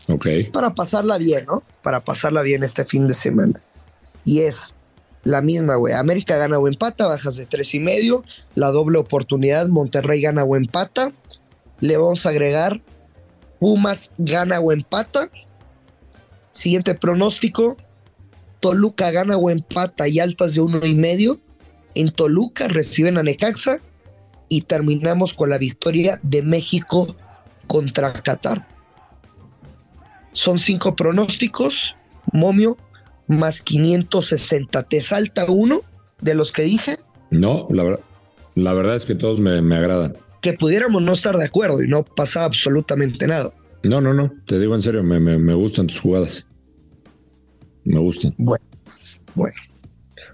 Ok. 0.09 0.27
Para 0.53 0.75
pasarla 0.75 1.19
bien, 1.19 1.47
¿no? 1.47 1.63
Para 1.83 2.01
pasarla 2.01 2.43
bien 2.43 2.65
este 2.65 2.85
fin 2.85 3.07
de 3.07 3.15
semana. 3.15 3.63
Y 4.25 4.41
es 4.41 4.75
la 5.23 5.43
misma, 5.43 5.77
güey. 5.77 5.95
América 5.95 6.37
gana 6.37 6.59
o 6.59 6.69
empata, 6.69 7.07
bajas 7.07 7.37
de 7.37 7.47
tres 7.47 7.75
y 7.75 7.81
medio. 7.81 8.25
La 8.55 8.71
doble 8.71 8.99
oportunidad, 8.99 9.69
Monterrey 9.69 10.21
gana 10.21 10.45
o 10.45 10.57
empata. 10.57 11.13
Le 11.81 11.97
vamos 11.97 12.27
a 12.27 12.31
agregar 12.31 12.81
Pumas 13.59 14.13
gana 14.17 14.59
o 14.59 14.73
empata. 14.73 15.31
Siguiente 16.51 16.95
pronóstico. 16.95 17.77
Toluca 18.61 19.11
gana 19.11 19.37
o 19.37 19.51
empata 19.51 20.09
y 20.09 20.19
altas 20.19 20.55
de 20.55 20.61
uno 20.61 20.81
y 20.85 20.95
medio. 20.95 21.41
En 21.95 22.11
Toluca 22.11 22.69
reciben 22.69 23.19
a 23.19 23.23
Necaxa 23.23 23.79
y 24.49 24.63
terminamos 24.63 25.35
con 25.35 25.51
la 25.51 25.59
victoria 25.59 26.21
de 26.23 26.43
México 26.43 27.17
contra 27.67 28.13
Qatar. 28.13 28.67
Son 30.33 30.59
cinco 30.59 30.97
pronósticos, 30.97 31.97
momio, 32.33 32.77
más 33.31 33.63
560. 33.63 34.83
¿Te 34.85 35.01
salta 35.01 35.47
uno 35.49 35.83
de 36.21 36.35
los 36.35 36.53
que 36.53 36.63
dije? 36.63 36.99
No, 37.31 37.67
la, 37.71 37.85
verdad, 37.85 38.01
la 38.55 38.75
verdad 38.75 38.97
es 38.97 39.07
que 39.07 39.15
todos 39.15 39.41
me, 39.41 39.63
me, 39.63 39.77
agradan. 39.77 40.17
Que 40.43 40.53
pudiéramos 40.55 41.03
no 41.03 41.13
estar 41.13 41.37
de 41.37 41.45
acuerdo 41.45 41.83
y 41.83 41.89
no 41.89 42.05
pasaba 42.05 42.47
absolutamente 42.47 43.27
nada. 43.27 43.51
No, 43.83 44.01
no, 44.01 44.13
no, 44.13 44.33
te 44.47 44.59
digo 44.59 44.75
en 44.75 44.83
serio, 44.83 45.03
me, 45.03 45.19
me, 45.21 45.39
me 45.39 45.55
gustan 45.55 45.87
tus 45.87 46.01
jugadas. 46.01 46.47
Me 47.85 47.99
gustan. 47.99 48.35
Bueno, 48.37 48.65
bueno. 49.35 49.57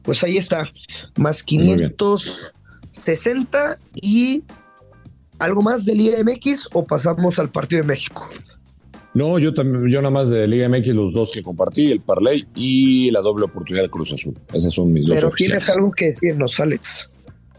Pues 0.03 0.23
ahí 0.23 0.37
está, 0.37 0.71
más 1.17 1.43
560 1.43 3.79
y 3.95 4.45
algo 5.39 5.63
más 5.63 5.85
del 5.85 6.01
IMX 6.01 6.69
o 6.73 6.87
pasamos 6.87 7.39
al 7.39 7.51
partido 7.51 7.83
de 7.83 7.89
México. 7.89 8.29
No, 9.17 9.39
yo 9.39 9.55
también, 9.55 9.89
yo 9.89 10.03
nada 10.03 10.11
más 10.11 10.29
de 10.29 10.47
Liga 10.47 10.69
MX 10.69 10.89
los 10.89 11.15
dos 11.15 11.33
que 11.33 11.43
compartí, 11.43 11.91
el 11.91 12.01
parlay 12.01 12.47
y 12.55 13.11
la 13.11 13.23
doble 13.23 13.47
oportunidad 13.47 13.85
del 13.85 13.91
Cruz 13.91 14.13
Azul. 14.13 14.35
Esas 14.53 14.75
son 14.75 14.93
mis 14.93 15.07
Pero 15.09 15.23
dos 15.23 15.33
oficiales. 15.33 15.65
tienes 15.65 15.75
algo 15.75 15.91
que 15.91 16.09
decirnos, 16.09 16.61
Alex. 16.61 17.11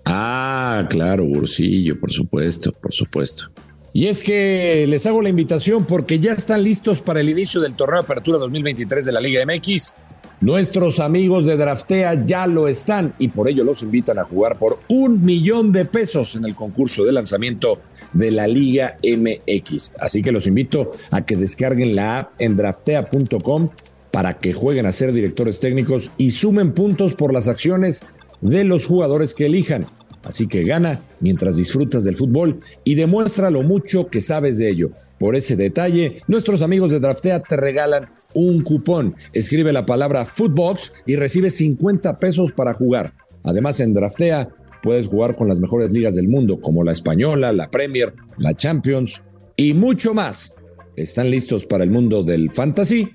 Ah, 0.06 0.86
claro, 0.88 1.26
Bursillo, 1.26 2.00
por 2.00 2.12
supuesto, 2.12 2.72
por 2.74 2.94
supuesto. 2.94 3.50
Y 3.92 4.06
es 4.06 4.22
que 4.22 4.86
les 4.88 5.08
hago 5.08 5.20
la 5.24 5.30
invitación 5.30 5.86
porque 5.88 6.20
ya 6.20 6.34
están 6.34 6.64
listos 6.64 7.02
para 7.02 7.22
el 7.22 7.30
inicio 7.30 7.60
del 7.60 7.74
torneo 7.74 8.02
de 8.02 8.06
apertura 8.06 8.38
2023 8.38 9.06
de 9.06 9.12
la 9.12 9.20
Liga 9.20 9.44
MX. 9.44 9.96
Nuestros 10.42 11.00
amigos 11.00 11.48
de 11.48 11.58
Draftea 11.58 12.24
ya 12.24 12.46
lo 12.46 12.68
están 12.68 13.16
y 13.18 13.30
por 13.30 13.50
ello 13.50 13.64
los 13.64 13.82
invitan 13.82 14.20
a 14.20 14.24
jugar 14.24 14.60
por 14.60 14.78
un 14.90 15.26
millón 15.26 15.72
de 15.72 15.86
pesos 15.86 16.36
en 16.36 16.46
el 16.46 16.54
concurso 16.54 17.04
de 17.04 17.14
lanzamiento 17.14 17.80
de 18.17 18.31
la 18.31 18.47
Liga 18.47 18.97
MX. 19.03 19.93
Así 20.00 20.21
que 20.21 20.31
los 20.31 20.47
invito 20.47 20.91
a 21.12 21.25
que 21.25 21.38
descarguen 21.38 21.95
la 21.95 22.19
app 22.19 22.31
en 22.39 22.55
draftea.com 22.55 23.69
para 24.12 24.39
que 24.39 24.53
jueguen 24.53 24.86
a 24.86 24.91
ser 24.91 25.13
directores 25.13 25.59
técnicos 25.59 26.12
y 26.17 26.31
sumen 26.31 26.74
puntos 26.74 27.13
por 27.13 27.33
las 27.33 27.47
acciones 27.47 28.07
de 28.41 28.63
los 28.63 28.86
jugadores 28.86 29.33
que 29.33 29.45
elijan. 29.45 29.86
Así 30.24 30.47
que 30.47 30.63
gana 30.63 31.01
mientras 31.19 31.55
disfrutas 31.55 32.03
del 32.03 32.15
fútbol 32.15 32.59
y 32.83 32.95
demuestra 32.95 33.50
lo 33.50 33.63
mucho 33.63 34.07
que 34.07 34.21
sabes 34.21 34.57
de 34.57 34.69
ello. 34.69 34.91
Por 35.19 35.36
ese 35.36 35.55
detalle, 35.55 36.21
nuestros 36.27 36.62
amigos 36.62 36.91
de 36.91 37.00
Draftea 37.00 37.41
te 37.41 37.57
regalan 37.57 38.09
un 38.33 38.62
cupón. 38.62 39.15
Escribe 39.33 39.71
la 39.74 39.86
palabra 39.86 40.25
Footbox 40.25 40.93
y 41.05 41.15
recibe 41.15 41.50
50 41.50 42.17
pesos 42.17 42.51
para 42.51 42.74
jugar. 42.74 43.13
Además, 43.43 43.79
en 43.79 43.93
Draftea 43.93 44.50
puedes 44.84 45.07
jugar 45.07 45.36
con 45.36 45.48
las 45.48 45.60
mejores 45.60 45.91
ligas 45.91 46.15
del 46.15 46.27
mundo, 46.27 46.60
como 46.60 46.84
la 46.84 46.91
Española, 46.91 47.51
la 47.51 47.69
Premier, 47.69 48.13
la 48.38 48.53
Champions 48.53 49.24
y 49.55 49.74
mucho 49.74 50.13
más. 50.13 50.55
¿Están 50.96 51.29
listos 51.29 51.65
para 51.65 51.84
el 51.84 51.91
mundo 51.91 52.24
del 52.24 52.50
fantasy? 52.50 53.12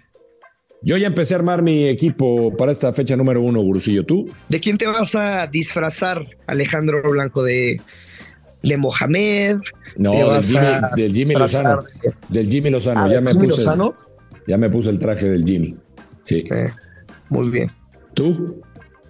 Yo 0.83 0.97
ya 0.97 1.07
empecé 1.07 1.35
a 1.35 1.38
armar 1.38 1.62
mi 1.62 1.87
equipo 1.87 2.57
para 2.57 2.73
esta 2.73 2.92
fecha 2.92 3.16
número 3.16 3.40
uno, 3.40 3.61
Gurusillo. 3.61 4.04
¿Tú? 4.04 4.31
¿De 4.49 4.61
quién 4.61 4.78
te 4.78 4.87
vas 4.87 5.14
a 5.14 5.47
disfrazar, 5.47 6.25
Alejandro 6.47 7.02
Blanco? 7.09 7.42
¿De, 7.42 7.81
de 8.62 8.76
Mohamed? 8.76 9.59
No, 9.97 10.12
del 10.97 11.12
Jimmy, 11.12 11.35
Lozano. 11.35 11.85
Del 12.28 12.49
Jimmy 12.49 12.71
Lozano. 12.71 13.11
ya, 13.11 13.21
me 13.21 13.35
puse, 13.35 13.47
Lozano? 13.47 13.95
ya 14.47 14.59
me 14.59 14.71
puse 14.71 14.90
el 14.90 14.99
traje 14.99 15.28
del 15.28 15.45
Jimmy. 15.45 15.76
Sí. 16.25 16.45
Eh, 16.52 16.71
muy 17.28 17.49
bien. 17.49 17.71
¿Tú? 18.14 18.61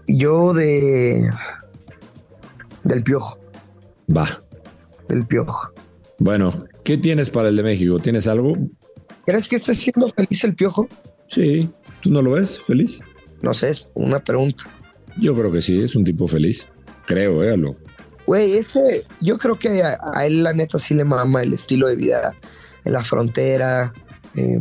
Yo 0.06 0.52
de. 0.52 1.23
Del 2.85 3.03
Piojo. 3.03 3.39
Va. 4.15 4.43
Del 5.09 5.27
Piojo. 5.27 5.73
Bueno, 6.19 6.53
¿qué 6.85 6.99
tienes 6.99 7.31
para 7.31 7.49
el 7.49 7.57
de 7.57 7.62
México? 7.62 7.99
¿Tienes 7.99 8.27
algo? 8.27 8.57
¿Crees 9.27 9.49
que 9.49 9.57
esté 9.57 9.75
siendo 9.75 10.09
feliz 10.09 10.45
el 10.45 10.55
Piojo? 10.55 10.89
Sí. 11.29 11.71
¿Tú 12.03 12.11
no 12.11 12.21
lo 12.21 12.33
ves 12.33 12.61
feliz? 12.61 13.01
No 13.41 13.55
sé, 13.55 13.71
es 13.71 13.89
una 13.95 14.23
pregunta. 14.23 14.65
Yo 15.19 15.35
creo 15.35 15.53
que 15.53 15.61
sí, 15.61 15.81
es 15.81 15.95
un 15.95 16.05
tipo 16.05 16.27
feliz. 16.27 16.67
Creo, 17.07 17.43
eh, 17.43 17.57
lo. 17.57 17.77
Güey, 18.27 18.55
es 18.55 18.69
que 18.69 19.05
yo 19.21 19.39
creo 19.39 19.59
que 19.59 19.83
a, 19.83 20.27
él 20.27 20.43
la 20.43 20.53
neta 20.53 20.79
sí 20.79 20.95
le 20.95 21.05
mama 21.05 21.43
el 21.43 21.53
estilo 21.53 21.89
de 21.89 21.97
vida 21.97 22.35
en 22.85 22.93
la 22.93 23.03
frontera, 23.03 23.93
eh, 24.37 24.61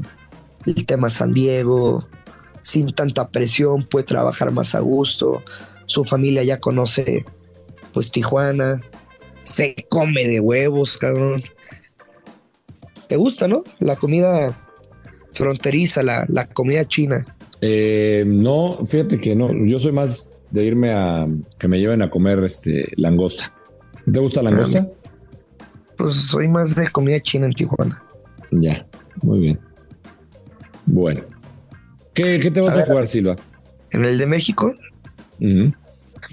el 0.65 0.85
tema 0.85 1.09
San 1.09 1.33
Diego, 1.33 2.07
sin 2.61 2.93
tanta 2.93 3.29
presión, 3.29 3.85
puede 3.85 4.05
trabajar 4.05 4.51
más 4.51 4.75
a 4.75 4.79
gusto, 4.79 5.43
su 5.85 6.03
familia 6.05 6.43
ya 6.43 6.59
conoce 6.59 7.25
pues 7.93 8.11
Tijuana, 8.11 8.81
se 9.43 9.85
come 9.89 10.27
de 10.27 10.39
huevos, 10.39 10.97
cabrón. 10.97 11.43
¿Te 13.07 13.17
gusta, 13.17 13.47
no? 13.47 13.63
La 13.79 13.95
comida 13.95 14.57
fronteriza, 15.33 16.03
la, 16.03 16.25
la 16.29 16.47
comida 16.47 16.85
china. 16.85 17.25
Eh, 17.61 18.23
no, 18.25 18.85
fíjate 18.85 19.19
que 19.19 19.35
no, 19.35 19.53
yo 19.65 19.77
soy 19.77 19.91
más 19.91 20.31
de 20.49 20.63
irme 20.63 20.91
a 20.91 21.27
que 21.59 21.67
me 21.67 21.79
lleven 21.79 22.01
a 22.01 22.09
comer 22.09 22.43
este 22.43 22.91
langosta. 22.97 23.53
¿Te 24.11 24.19
gusta 24.19 24.41
langosta? 24.41 24.87
Pues 25.97 26.15
soy 26.15 26.47
más 26.47 26.75
de 26.75 26.87
comida 26.89 27.19
china 27.19 27.45
en 27.45 27.53
Tijuana. 27.53 28.03
Ya, 28.51 28.87
muy 29.21 29.39
bien. 29.39 29.59
Bueno. 30.85 31.21
¿Qué, 32.13 32.39
te 32.39 32.61
vas 32.61 32.77
a, 32.77 32.85
jugar, 32.85 33.07
Silva? 33.07 33.37
En 33.91 34.03
el 34.03 34.17
de 34.17 34.27
México. 34.27 34.73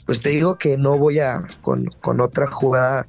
Pues 0.06 0.22
te 0.22 0.30
digo 0.30 0.56
que 0.56 0.76
no 0.76 0.98
voy 0.98 1.18
a 1.18 1.46
con, 1.60 1.86
con 2.00 2.20
otra 2.20 2.46
jugada 2.46 3.06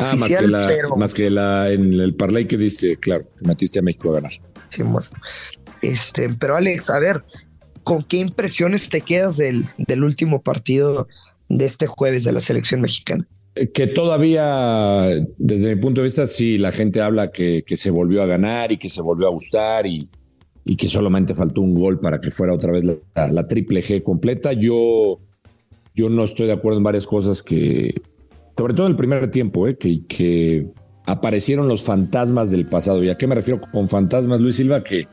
ah, 0.00 0.14
más 0.18 0.34
que 0.34 0.46
la, 0.46 0.70
más 0.96 1.14
que 1.14 1.30
la 1.30 1.70
en 1.70 1.92
el 1.92 2.14
parlay 2.14 2.46
que 2.46 2.56
diste, 2.56 2.96
claro, 2.96 3.28
que 3.38 3.46
metiste 3.46 3.78
a 3.78 3.82
México 3.82 4.10
a 4.10 4.14
ganar. 4.14 4.32
Sí, 4.68 4.82
bueno. 4.82 5.06
Este, 5.82 6.28
pero 6.30 6.56
Alex, 6.56 6.90
a 6.90 6.98
ver, 6.98 7.24
¿con 7.84 8.02
qué 8.02 8.18
impresiones 8.18 8.88
te 8.88 9.00
quedas 9.00 9.36
del, 9.36 9.64
del 9.78 10.04
último 10.04 10.42
partido 10.42 11.06
de 11.48 11.64
este 11.64 11.86
jueves 11.86 12.24
de 12.24 12.32
la 12.32 12.40
selección 12.40 12.80
mexicana? 12.80 13.26
Eh, 13.54 13.70
que 13.70 13.86
todavía, 13.86 15.04
desde 15.38 15.74
mi 15.74 15.80
punto 15.80 16.00
de 16.00 16.06
vista, 16.06 16.26
sí, 16.26 16.58
la 16.58 16.72
gente 16.72 17.00
habla 17.00 17.28
que, 17.28 17.64
que 17.66 17.76
se 17.76 17.90
volvió 17.90 18.22
a 18.22 18.26
ganar 18.26 18.72
y 18.72 18.78
que 18.78 18.88
se 18.88 19.02
volvió 19.02 19.26
a 19.26 19.30
gustar 19.30 19.86
y, 19.86 20.08
y 20.68 20.76
que 20.76 20.86
solamente 20.86 21.34
faltó 21.34 21.62
un 21.62 21.74
gol 21.74 21.98
para 21.98 22.20
que 22.20 22.30
fuera 22.30 22.52
otra 22.52 22.72
vez 22.72 22.84
la, 22.84 23.46
triple 23.46 23.82
G 23.82 24.02
completa. 24.02 24.52
Yo, 24.52 25.18
yo 25.98 26.08
no 26.08 26.22
estoy 26.22 26.46
de 26.46 26.52
acuerdo 26.52 26.78
en 26.78 26.84
varias 26.84 27.08
cosas 27.08 27.42
que, 27.42 28.00
sobre 28.56 28.72
todo 28.72 28.86
en 28.86 28.92
el 28.92 28.96
primer 28.96 29.32
tiempo, 29.32 29.66
eh, 29.66 29.76
que, 29.76 30.68
aparecieron 31.04 31.68
los 31.68 31.82
fantasmas 31.82 32.50
del 32.50 32.66
pasado. 32.66 33.02
¿Y 33.02 33.08
a 33.08 33.16
qué 33.16 33.26
me 33.26 33.34
refiero 33.34 33.62
con 33.72 33.88
fantasmas, 33.88 34.40
Luis 34.40 34.56
Silva? 34.56 34.84
Que 34.84 35.08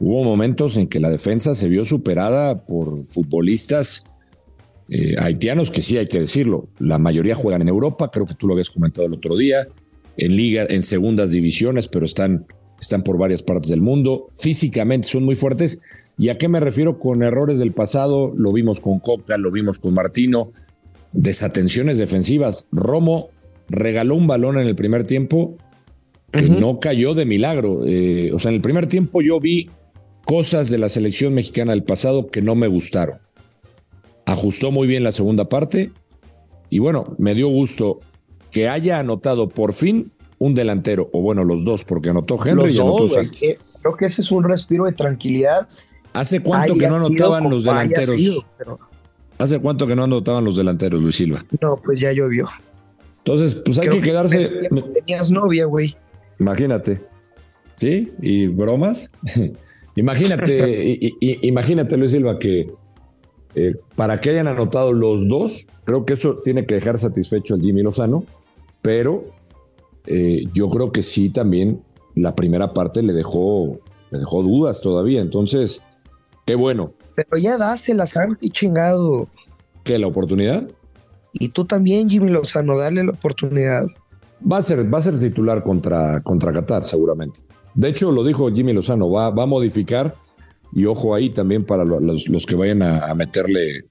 hubo 0.00 0.24
momentos 0.24 0.78
en 0.78 0.88
que 0.88 0.98
la 0.98 1.10
defensa 1.10 1.54
se 1.54 1.68
vio 1.68 1.84
superada 1.84 2.66
por 2.66 3.06
futbolistas 3.06 4.06
eh, 4.88 5.14
haitianos, 5.18 5.70
que 5.70 5.82
sí 5.82 5.98
hay 5.98 6.06
que 6.06 6.20
decirlo. 6.20 6.68
La 6.78 6.98
mayoría 6.98 7.34
juegan 7.34 7.60
en 7.60 7.68
Europa, 7.68 8.10
creo 8.10 8.24
que 8.24 8.34
tú 8.34 8.46
lo 8.46 8.54
habías 8.54 8.70
comentado 8.70 9.06
el 9.06 9.12
otro 9.12 9.36
día, 9.36 9.68
en 10.16 10.34
liga, 10.34 10.64
en 10.70 10.82
segundas 10.82 11.32
divisiones, 11.32 11.86
pero 11.86 12.06
están 12.06 12.46
están 12.80 13.02
por 13.02 13.18
varias 13.18 13.42
partes 13.42 13.70
del 13.70 13.80
mundo, 13.80 14.30
físicamente 14.36 15.08
son 15.08 15.24
muy 15.24 15.34
fuertes. 15.34 15.80
¿Y 16.18 16.30
a 16.30 16.34
qué 16.34 16.48
me 16.48 16.60
refiero 16.60 16.98
con 16.98 17.22
errores 17.22 17.58
del 17.58 17.72
pasado? 17.72 18.32
Lo 18.36 18.52
vimos 18.52 18.80
con 18.80 19.00
Coca, 19.00 19.36
lo 19.36 19.50
vimos 19.50 19.78
con 19.78 19.94
Martino, 19.94 20.52
desatenciones 21.12 21.98
defensivas. 21.98 22.68
Romo 22.72 23.28
regaló 23.68 24.14
un 24.14 24.26
balón 24.26 24.58
en 24.58 24.66
el 24.66 24.74
primer 24.74 25.04
tiempo 25.04 25.56
que 26.32 26.42
no 26.42 26.80
cayó 26.80 27.14
de 27.14 27.26
milagro. 27.26 27.86
Eh, 27.86 28.30
o 28.32 28.38
sea, 28.38 28.50
en 28.50 28.56
el 28.56 28.62
primer 28.62 28.86
tiempo 28.86 29.20
yo 29.20 29.40
vi 29.40 29.68
cosas 30.24 30.70
de 30.70 30.78
la 30.78 30.88
selección 30.88 31.34
mexicana 31.34 31.72
del 31.72 31.84
pasado 31.84 32.28
que 32.28 32.42
no 32.42 32.54
me 32.54 32.66
gustaron. 32.66 33.18
Ajustó 34.24 34.72
muy 34.72 34.86
bien 34.88 35.04
la 35.04 35.12
segunda 35.12 35.48
parte 35.48 35.92
y 36.68 36.78
bueno, 36.78 37.14
me 37.18 37.34
dio 37.34 37.48
gusto 37.48 38.00
que 38.50 38.68
haya 38.68 38.98
anotado 38.98 39.48
por 39.48 39.72
fin 39.72 40.12
un 40.38 40.54
delantero, 40.54 41.08
o 41.12 41.20
bueno, 41.20 41.44
los 41.44 41.64
dos, 41.64 41.84
porque 41.84 42.10
anotó 42.10 42.36
Henry 42.44 42.74
y 42.74 42.78
anotó 42.78 43.08
Santos. 43.08 43.40
Creo 43.80 43.96
que 43.96 44.06
ese 44.06 44.22
es 44.22 44.32
un 44.32 44.44
respiro 44.44 44.84
de 44.84 44.92
tranquilidad. 44.92 45.68
¿Hace 46.16 46.40
cuánto 46.40 46.74
que 46.78 46.88
no 46.88 46.96
anotaban 46.96 47.50
los 47.50 47.64
delanteros? 47.64 48.46
¿Hace 49.36 49.60
cuánto 49.60 49.86
que 49.86 49.94
no 49.94 50.04
anotaban 50.04 50.46
los 50.46 50.56
delanteros, 50.56 50.98
Luis 51.02 51.14
Silva? 51.14 51.44
No, 51.60 51.78
pues 51.84 52.00
ya 52.00 52.10
llovió. 52.10 52.48
Entonces, 53.18 53.60
pues 53.62 53.78
hay 53.78 53.90
que 53.90 54.00
quedarse. 54.00 54.60
tenías 54.94 55.30
novia, 55.30 55.66
güey. 55.66 55.94
Imagínate. 56.40 57.02
¿Sí? 57.74 58.14
¿Y 58.22 58.46
bromas? 58.46 59.12
imagínate, 59.96 60.98
imagínate, 61.20 61.96
Luis 61.98 62.12
Silva, 62.12 62.38
que 62.38 62.72
eh, 63.54 63.74
para 63.94 64.18
que 64.18 64.30
hayan 64.30 64.48
anotado 64.48 64.94
los 64.94 65.28
dos, 65.28 65.68
creo 65.84 66.06
que 66.06 66.14
eso 66.14 66.40
tiene 66.42 66.64
que 66.64 66.76
dejar 66.76 66.98
satisfecho 66.98 67.54
al 67.54 67.60
Jimmy 67.60 67.82
Lozano, 67.82 68.24
pero 68.80 69.26
eh, 70.06 70.44
yo 70.54 70.70
creo 70.70 70.92
que 70.92 71.02
sí 71.02 71.28
también 71.28 71.82
la 72.14 72.34
primera 72.34 72.72
parte 72.72 73.02
le 73.02 73.12
dejó, 73.12 73.78
le 74.10 74.18
dejó 74.18 74.42
dudas 74.42 74.80
todavía. 74.80 75.20
Entonces, 75.20 75.82
qué 76.46 76.54
bueno. 76.54 76.94
Pero 77.14 77.36
ya 77.38 77.58
dásela, 77.58 78.06
Santi, 78.06 78.50
chingado. 78.50 79.28
¿Qué, 79.84 79.98
la 79.98 80.06
oportunidad? 80.06 80.68
Y 81.32 81.50
tú 81.50 81.64
también, 81.64 82.08
Jimmy 82.08 82.30
Lozano, 82.30 82.78
darle 82.78 83.04
la 83.04 83.12
oportunidad. 83.12 83.84
Va 84.50 84.58
a 84.58 84.62
ser, 84.62 84.92
va 84.92 84.98
a 84.98 85.02
ser 85.02 85.18
titular 85.18 85.62
contra, 85.62 86.22
contra 86.22 86.52
Qatar, 86.52 86.82
seguramente. 86.82 87.40
De 87.74 87.88
hecho, 87.88 88.10
lo 88.10 88.24
dijo 88.24 88.50
Jimmy 88.50 88.72
Lozano, 88.72 89.10
va, 89.10 89.30
va 89.30 89.42
a 89.42 89.46
modificar. 89.46 90.14
Y 90.72 90.84
ojo 90.86 91.14
ahí 91.14 91.30
también 91.30 91.64
para 91.64 91.84
los, 91.84 92.28
los 92.28 92.46
que 92.46 92.56
vayan 92.56 92.82
a, 92.82 93.06
a 93.06 93.14
meterle, 93.14 93.84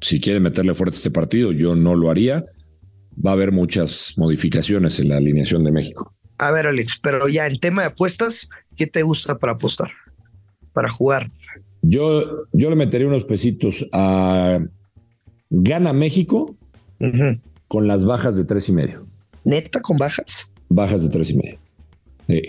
si 0.00 0.20
quieren 0.20 0.42
meterle 0.42 0.74
fuerte 0.74 0.96
este 0.96 1.10
partido, 1.10 1.52
yo 1.52 1.74
no 1.74 1.94
lo 1.94 2.10
haría 2.10 2.44
va 3.24 3.30
a 3.30 3.34
haber 3.34 3.52
muchas 3.52 4.14
modificaciones 4.16 5.00
en 5.00 5.10
la 5.10 5.16
alineación 5.16 5.64
de 5.64 5.72
México. 5.72 6.14
A 6.38 6.50
ver, 6.50 6.66
Alex, 6.66 7.00
pero 7.02 7.28
ya 7.28 7.46
en 7.46 7.58
tema 7.58 7.82
de 7.82 7.88
apuestas, 7.88 8.48
¿qué 8.76 8.86
te 8.86 9.02
gusta 9.02 9.38
para 9.38 9.54
apostar? 9.54 9.90
Para 10.72 10.88
jugar. 10.88 11.30
Yo, 11.82 12.46
yo 12.52 12.70
le 12.70 12.76
metería 12.76 13.06
unos 13.06 13.24
pesitos 13.24 13.86
a 13.92 14.58
Gana 15.48 15.92
México 15.92 16.56
con 17.68 17.86
las 17.86 18.04
bajas 18.04 18.36
de 18.36 18.44
tres 18.44 18.68
y 18.68 18.72
medio. 18.72 19.06
¿Neta 19.44 19.80
con 19.80 19.96
bajas? 19.96 20.50
Bajas 20.68 21.02
de 21.02 21.10
tres 21.10 21.30
y 21.30 21.36
medio. 21.36 21.58
Sí. 22.26 22.42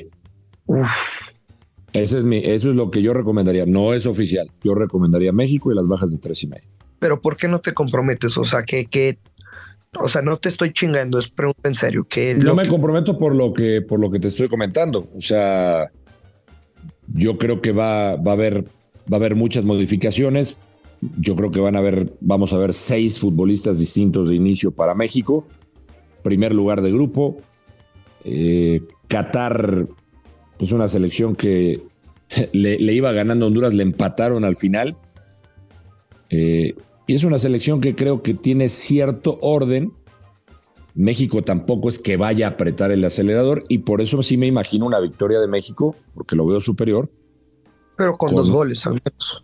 Ese 1.94 2.17
es 2.20 2.24
mi, 2.24 2.38
eso 2.38 2.70
es 2.70 2.76
lo 2.76 2.91
que 2.91 3.02
yo 3.02 3.13
recomendaría. 3.13 3.65
No 3.65 3.94
es 3.94 4.06
oficial. 4.06 4.50
Yo 4.63 4.76
recomendaría 4.76 5.32
México 5.32 5.72
y 5.72 5.76
las 5.76 5.88
bajas 5.88 6.12
de 6.12 6.17
tres 6.17 6.44
y 6.44 6.48
medio. 6.48 6.67
Pero 7.00 7.22
¿por 7.22 7.36
qué 7.36 7.48
no 7.48 7.60
te 7.60 7.74
comprometes? 7.74 8.38
O 8.38 8.46
sea, 8.46 8.63
¿qué, 8.63 8.86
qué 8.86 9.17
o 10.00 10.08
sea, 10.08 10.22
no 10.22 10.38
te 10.38 10.50
estoy 10.50 10.72
chingando, 10.72 11.20
es 11.20 11.30
pregunta 11.30 11.67
en 11.67 11.76
serio. 11.76 12.06
Que 12.08 12.36
no 12.36 12.56
me 12.56 12.67
comprometo 12.67 13.17
por 13.17 13.36
lo 13.36 13.54
que 13.54 13.82
por 13.82 14.00
lo 14.00 14.10
que 14.10 14.20
te 14.20 14.30
estoy 14.30 14.48
comentando. 14.48 15.10
O 15.15 15.22
sea, 15.22 15.91
yo 17.08 17.38
creo 17.38 17.62
que 17.62 17.74
va, 17.74 18.15
va 18.15 18.32
a 18.32 18.36
haber 18.36 18.65
Va 19.12 19.16
a 19.16 19.20
haber 19.20 19.36
muchas 19.36 19.66
modificaciones. 19.66 20.60
Yo 21.18 21.36
creo 21.36 21.52
que 21.52 21.60
van 21.60 21.76
a 21.76 21.80
haber, 21.80 22.14
vamos 22.22 22.54
a 22.54 22.58
ver 22.58 22.74
seis 22.74 23.20
futbolistas 23.20 23.80
distintos 23.80 24.30
de 24.30 24.36
inicio 24.36 24.72
para 24.72 24.94
México. 24.94 25.48
Primer 26.24 26.54
lugar 26.54 26.82
de 26.82 26.92
grupo. 26.92 27.38
Eh, 28.24 28.82
Qatar, 29.08 29.88
pues 30.58 30.72
una 30.72 30.88
selección 30.88 31.36
que 31.36 31.84
le, 32.54 32.94
iba 32.94 33.12
ganando 33.12 33.46
a 33.46 33.48
Honduras, 33.48 33.74
le 33.74 33.84
empataron 33.84 34.46
al 34.46 34.56
final. 34.56 34.96
Eh, 36.30 36.76
y 37.08 37.14
es 37.14 37.24
una 37.24 37.40
selección 37.40 37.82
que 37.82 37.96
creo 37.96 38.22
que 38.22 38.34
tiene 38.34 38.70
cierto 38.70 39.38
orden. 39.42 39.94
México 40.94 41.42
tampoco 41.42 41.90
es 41.90 42.00
que 42.00 42.18
vaya 42.18 42.48
a 42.48 42.50
apretar 42.52 42.92
el 42.92 43.04
acelerador 43.04 43.64
y 43.70 43.80
por 43.80 44.02
eso 44.02 44.22
sí 44.24 44.38
me 44.38 44.48
imagino 44.48 44.86
una 44.86 45.00
victoria 45.00 45.40
de 45.40 45.48
México, 45.48 45.96
porque 46.14 46.36
lo 46.36 46.46
veo 46.46 46.60
superior. 46.60 47.10
Pero 48.02 48.14
con, 48.14 48.34
dos 48.34 48.50
goles 48.50 48.84
al 48.88 48.94
menos. 48.94 49.44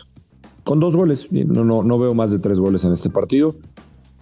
Con 0.64 0.80
dos 0.80 0.96
goles. 0.96 1.28
No, 1.32 1.64
no, 1.64 1.84
no 1.84 2.00
veo 2.00 2.16
más 2.16 2.32
de 2.32 2.40
tres 2.40 2.60
goles 2.60 2.84
en 2.86 2.92
este 2.92 3.12
partido. 3.12 3.56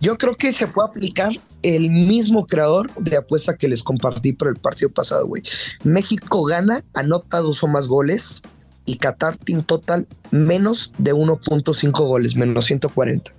Yo 0.01 0.17
creo 0.17 0.35
que 0.35 0.51
se 0.51 0.67
puede 0.67 0.89
aplicar 0.89 1.31
el 1.61 1.89
mismo 1.89 2.45
creador 2.45 2.93
de 2.95 3.15
apuesta 3.15 3.55
que 3.55 3.69
les 3.69 3.81
compartí 3.81 4.33
por 4.33 4.49
el 4.49 4.57
partido 4.57 4.89
pasado, 4.89 5.25
güey. 5.25 5.41
México 5.85 6.43
gana, 6.43 6.83
anota 6.93 7.39
dos 7.39 7.63
o 7.63 7.69
más 7.69 7.87
goles 7.87 8.41
y 8.85 8.97
Qatar 8.97 9.37
Team 9.37 9.63
Total 9.63 10.05
menos 10.31 10.91
de 10.97 11.13
1.5 11.13 11.91
goles, 12.05 12.35
menos 12.35 12.65
140. 12.65 13.31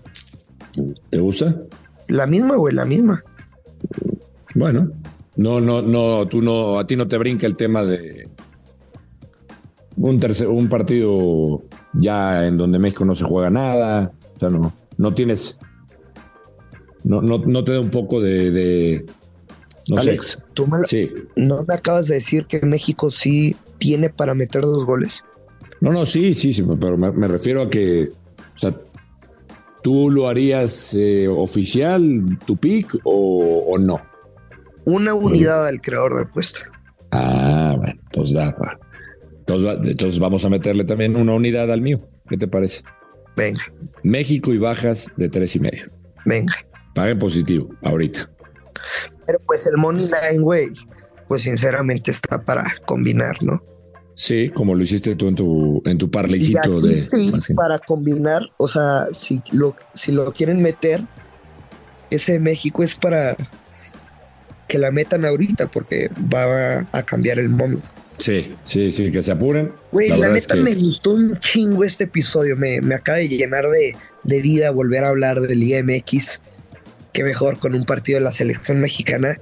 ¿Te 1.11 1.19
gusta? 1.19 1.61
La 2.09 2.27
misma, 2.27 2.57
güey, 2.57 2.75
la 2.75 2.87
misma. 2.87 3.23
Bueno, 4.55 4.91
no, 5.37 5.61
no, 5.61 5.83
no, 5.83 6.27
tú 6.27 6.41
no, 6.41 6.79
a 6.79 6.87
ti 6.87 6.97
no 6.97 7.07
te 7.07 7.19
brinca 7.19 7.47
el 7.47 7.55
tema 7.55 7.85
de 7.85 8.31
un 9.97 10.21
tercer, 10.21 10.49
un 10.49 10.69
partido 10.69 11.65
ya 11.95 12.47
en 12.47 12.57
donde 12.57 12.79
México 12.79 13.05
no 13.05 13.15
se 13.15 13.25
juega 13.25 13.51
nada, 13.51 14.13
o 14.35 14.39
sea, 14.39 14.51
no, 14.51 14.73
no 14.99 15.15
tienes, 15.15 15.59
no, 17.05 17.23
no, 17.23 17.39
no 17.39 17.65
te 17.65 17.73
da 17.73 17.81
un 17.81 17.91
poco 17.91 18.21
de, 18.21 19.07
no 19.89 19.99
Alex, 19.99 20.43
tú 20.55 20.67
me, 20.67 20.85
sí. 20.85 21.11
no 21.37 21.65
me 21.67 21.75
acabas 21.75 22.09
de 22.09 22.17
decir 22.17 22.47
que 22.47 22.61
México 22.67 23.11
sí 23.11 23.57
tiene 23.79 24.11
para 24.11 24.35
meter 24.35 24.63
dos 24.63 24.85
goles. 24.85 25.23
No, 25.81 25.93
no, 25.93 26.07
sí, 26.07 26.35
sí, 26.35 26.53
sí, 26.53 26.65
pero 26.81 26.97
me, 26.97 27.29
refiero 27.29 27.63
a 27.63 27.71
que, 27.71 28.09
o 28.55 28.59
sea, 28.59 28.75
¿tú 29.83 30.11
lo 30.11 30.29
harías 30.29 30.95
eh, 30.95 31.29
oficial, 31.29 32.39
tu 32.47 32.57
pick, 32.57 32.99
o, 33.05 33.77
no? 33.79 34.01
Una 34.85 35.15
unidad 35.15 35.67
al 35.67 35.81
creador 35.81 36.17
de 36.17 36.23
apuesta. 36.23 36.61
Ah, 37.13 37.75
bueno, 37.77 38.01
entonces 38.07 38.35
da, 38.35 38.55
entonces, 39.47 39.91
entonces, 39.91 40.19
vamos 40.19 40.45
a 40.45 40.49
meterle 40.49 40.85
también 40.85 41.15
una 41.15 41.35
unidad 41.35 41.71
al 41.71 41.81
mío. 41.81 42.01
¿Qué 42.29 42.37
te 42.37 42.49
parece? 42.49 42.83
Venga. 43.37 43.63
México 44.03 44.53
y 44.53 44.59
bajas 44.59 45.13
de 45.17 45.29
tres 45.29 45.55
y 45.55 45.61
medio. 45.61 45.85
Venga. 46.25 46.53
Paguen 46.97 47.21
positivo, 47.21 47.69
ahorita. 47.83 48.29
Pero 49.25 49.39
pues 49.47 49.65
el 49.69 49.77
money 49.77 50.07
line, 50.07 50.43
güey, 50.43 50.71
pues 51.29 51.45
sinceramente 51.45 52.11
está 52.11 52.41
para 52.41 52.75
combinar, 52.87 53.41
¿no? 53.41 53.63
Sí, 54.17 54.49
como 54.49 54.75
lo 54.75 54.83
hiciste 54.83 55.15
tú 55.15 55.29
en 55.29 55.37
tu, 55.37 55.81
en 55.85 55.99
tu 55.99 56.11
parleycito 56.11 56.81
de. 56.81 56.97
Sí, 56.97 57.33
para 57.55 57.79
combinar, 57.79 58.43
o 58.57 58.67
sea, 58.67 59.05
si 59.13 59.43
lo, 59.53 59.77
si 59.95 60.11
lo 60.11 60.33
quieren 60.33 60.61
meter, 60.61 61.05
ese 62.11 62.41
México 62.41 62.83
es 62.83 62.97
para 62.97 63.37
que 64.67 64.79
la 64.79 64.91
metan 64.91 65.25
ahorita, 65.25 65.69
porque 65.69 66.11
va 66.35 66.89
a 66.91 67.03
cambiar 67.05 67.39
el 67.39 67.49
momio. 67.49 67.81
Sí, 68.18 68.55
sí, 68.64 68.90
sí, 68.92 69.12
que 69.12 69.22
se 69.22 69.33
apuren. 69.33 69.72
Güey, 69.92 70.09
la, 70.09 70.29
neta 70.29 70.57
me 70.57 70.74
gustó 70.74 71.12
un 71.12 71.38
chingo 71.38 71.85
este 71.85 72.05
episodio. 72.05 72.57
Me, 72.57 72.81
me 72.81 72.94
acaba 72.94 73.18
de 73.18 73.29
llenar 73.29 73.68
de, 73.68 73.96
de, 74.24 74.40
vida 74.40 74.70
volver 74.70 75.05
a 75.05 75.09
hablar 75.11 75.40
del 75.40 75.61
Liga 75.61 75.83
MX. 75.83 76.40
Qué 77.12 77.24
mejor 77.24 77.59
con 77.59 77.74
un 77.74 77.85
partido 77.85 78.18
de 78.18 78.24
la 78.24 78.33
selección 78.33 78.81
mexicana. 78.81 79.38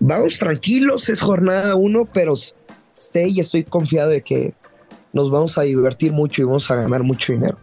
Vamos 0.00 0.38
tranquilos, 0.38 1.08
es 1.08 1.20
jornada 1.20 1.76
uno, 1.76 2.08
pero 2.12 2.34
sé 2.92 3.28
y 3.28 3.40
estoy 3.40 3.64
confiado 3.64 4.10
de 4.10 4.22
que 4.22 4.54
nos 5.12 5.30
vamos 5.30 5.58
a 5.58 5.62
divertir 5.62 6.12
mucho 6.12 6.42
y 6.42 6.44
vamos 6.44 6.70
a 6.70 6.76
ganar 6.76 7.02
mucho 7.02 7.32
dinero. 7.32 7.58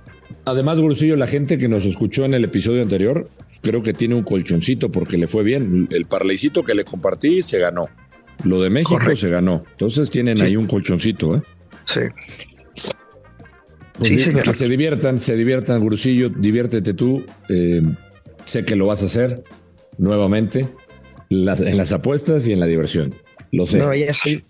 Además, 0.45 0.79
Gurusillo, 0.79 1.15
la 1.15 1.27
gente 1.27 1.57
que 1.57 1.67
nos 1.67 1.85
escuchó 1.85 2.25
en 2.25 2.33
el 2.33 2.43
episodio 2.43 2.81
anterior, 2.81 3.29
creo 3.61 3.83
que 3.83 3.93
tiene 3.93 4.15
un 4.15 4.23
colchoncito 4.23 4.91
porque 4.91 5.17
le 5.17 5.27
fue 5.27 5.43
bien. 5.43 5.87
El 5.91 6.05
parleycito 6.05 6.63
que 6.63 6.73
le 6.73 6.85
compartí 6.85 7.41
se 7.41 7.59
ganó. 7.59 7.87
Lo 8.43 8.61
de 8.61 8.69
México 8.69 9.15
se 9.15 9.29
ganó. 9.29 9.63
Entonces 9.71 10.09
tienen 10.09 10.41
ahí 10.41 10.55
un 10.55 10.67
colchoncito, 10.67 11.35
¿eh? 11.35 11.41
Sí. 11.85 12.01
Pues 13.97 14.29
que 14.43 14.53
se 14.53 14.69
diviertan, 14.69 15.19
se 15.19 15.35
diviertan, 15.35 15.81
Gurusillo, 15.81 16.29
diviértete 16.29 16.93
tú. 16.93 17.25
Eh, 17.49 17.81
sé 18.45 18.63
que 18.63 18.75
lo 18.75 18.87
vas 18.87 19.03
a 19.03 19.07
hacer 19.07 19.43
nuevamente 19.97 20.69
en 21.29 21.45
las 21.45 21.91
apuestas 21.91 22.47
y 22.47 22.53
en 22.53 22.59
la 22.59 22.65
diversión. 22.65 23.13
Lo 23.51 23.65
sé. 23.65 23.79
No, 23.79 23.93
ya 23.93 24.13
soy, 24.13 24.43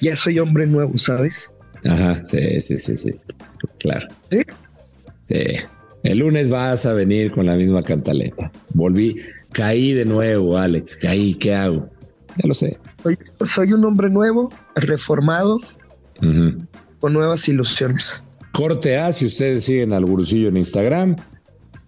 ya 0.00 0.16
soy 0.16 0.38
hombre 0.38 0.66
nuevo, 0.66 0.98
¿sabes? 0.98 1.54
Ajá, 1.84 2.22
sí, 2.24 2.60
sí, 2.60 2.78
sí, 2.78 2.96
sí. 2.96 3.10
Claro. 3.78 4.08
Sí. 4.30 4.42
Sí. 5.22 5.44
El 6.02 6.18
lunes 6.18 6.50
vas 6.50 6.86
a 6.86 6.92
venir 6.92 7.30
con 7.30 7.46
la 7.46 7.56
misma 7.56 7.82
cantaleta. 7.82 8.52
Volví, 8.74 9.16
caí 9.52 9.92
de 9.92 10.04
nuevo, 10.04 10.58
Alex. 10.58 10.96
Caí, 10.96 11.34
¿qué 11.34 11.54
hago? 11.54 11.90
Ya 12.40 12.48
lo 12.48 12.54
sé. 12.54 12.78
Soy, 13.42 13.72
un 13.72 13.84
hombre 13.84 14.08
nuevo, 14.08 14.50
reformado, 14.74 15.60
con 17.00 17.12
nuevas 17.12 17.46
ilusiones. 17.48 18.22
Corte 18.52 18.98
A, 18.98 19.12
si 19.12 19.26
ustedes 19.26 19.64
siguen 19.64 19.92
al 19.92 20.06
gurusillo 20.06 20.48
en 20.48 20.56
Instagram, 20.56 21.16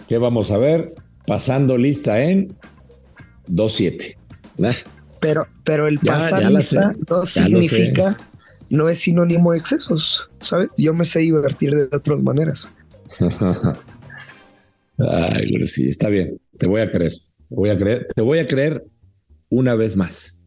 ¿qué 0.09 0.19
vamos 0.19 0.51
a 0.51 0.59
ver? 0.59 0.95
Pasando 1.27 1.79
lista 1.79 2.21
en 2.21 2.55
2-7. 3.49 4.17
Pero, 5.21 5.47
pero 5.65 5.87
el 5.87 5.99
pasar 5.99 6.53
lista 6.53 6.95
no 7.09 7.25
significa, 7.25 8.17
no 8.71 8.89
es 8.89 8.99
sinónimo 8.99 9.53
de 9.53 9.59
excesos, 9.59 10.31
¿sabes? 10.41 10.69
Yo 10.77 10.93
me 10.93 11.05
sé 11.05 11.21
divertir 11.21 11.75
de 11.75 11.97
otras 11.97 12.23
maneras. 12.23 12.71
Ay, 14.99 15.51
gurusillo, 15.51 15.89
está 15.89 16.09
bien. 16.09 16.39
Te 16.59 16.67
voy 16.67 16.83
a 16.83 16.91
creer. 16.91 17.13
Te 17.49 17.55
voy 17.55 17.71
a 17.71 17.79
creer. 17.79 18.07
Te 18.15 18.23
voy 18.23 18.39
a 18.39 18.47
creer 18.47 18.83
una 19.49 19.75
vez 19.75 19.97
más. 19.97 20.39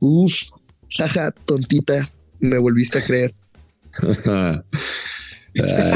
Uf, 0.00 0.34
jaja, 0.90 1.30
tontita, 1.44 2.08
me 2.40 2.58
volviste 2.58 2.98
a 2.98 3.04
creer. 3.04 3.30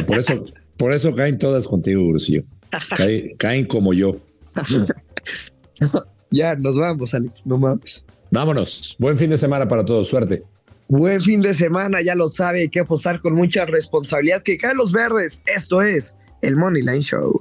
por 0.07 0.18
eso, 0.18 0.40
por 0.77 0.92
eso 0.92 1.14
caen 1.14 1.38
todas 1.38 1.66
contigo, 1.66 2.03
Urcio. 2.07 2.44
Caen, 3.38 3.66
como 3.66 3.92
yo. 3.92 4.20
ya, 6.31 6.55
nos 6.57 6.79
vamos, 6.79 7.14
Alex, 7.14 7.46
no 7.46 7.59
mames. 7.59 8.05
Vámonos. 8.31 8.96
Buen 8.98 9.16
fin 9.16 9.31
de 9.31 9.38
semana 9.38 9.66
para 9.66 9.85
todos. 9.85 10.09
Suerte. 10.09 10.42
Buen 10.88 11.20
fin 11.20 11.42
de 11.42 11.53
semana, 11.53 12.01
ya 12.01 12.14
lo 12.14 12.29
sabe, 12.29 12.61
hay 12.61 12.68
que 12.70 12.81
apostar 12.81 13.20
con 13.20 13.35
mucha 13.35 13.66
responsabilidad 13.66 14.42
que 14.42 14.57
caen 14.57 14.79
los 14.79 14.90
verdes. 14.90 15.42
Esto 15.46 15.83
es 15.83 16.16
el 16.40 16.57
Money 16.57 16.83
Line 16.83 17.03
Show. 17.03 17.40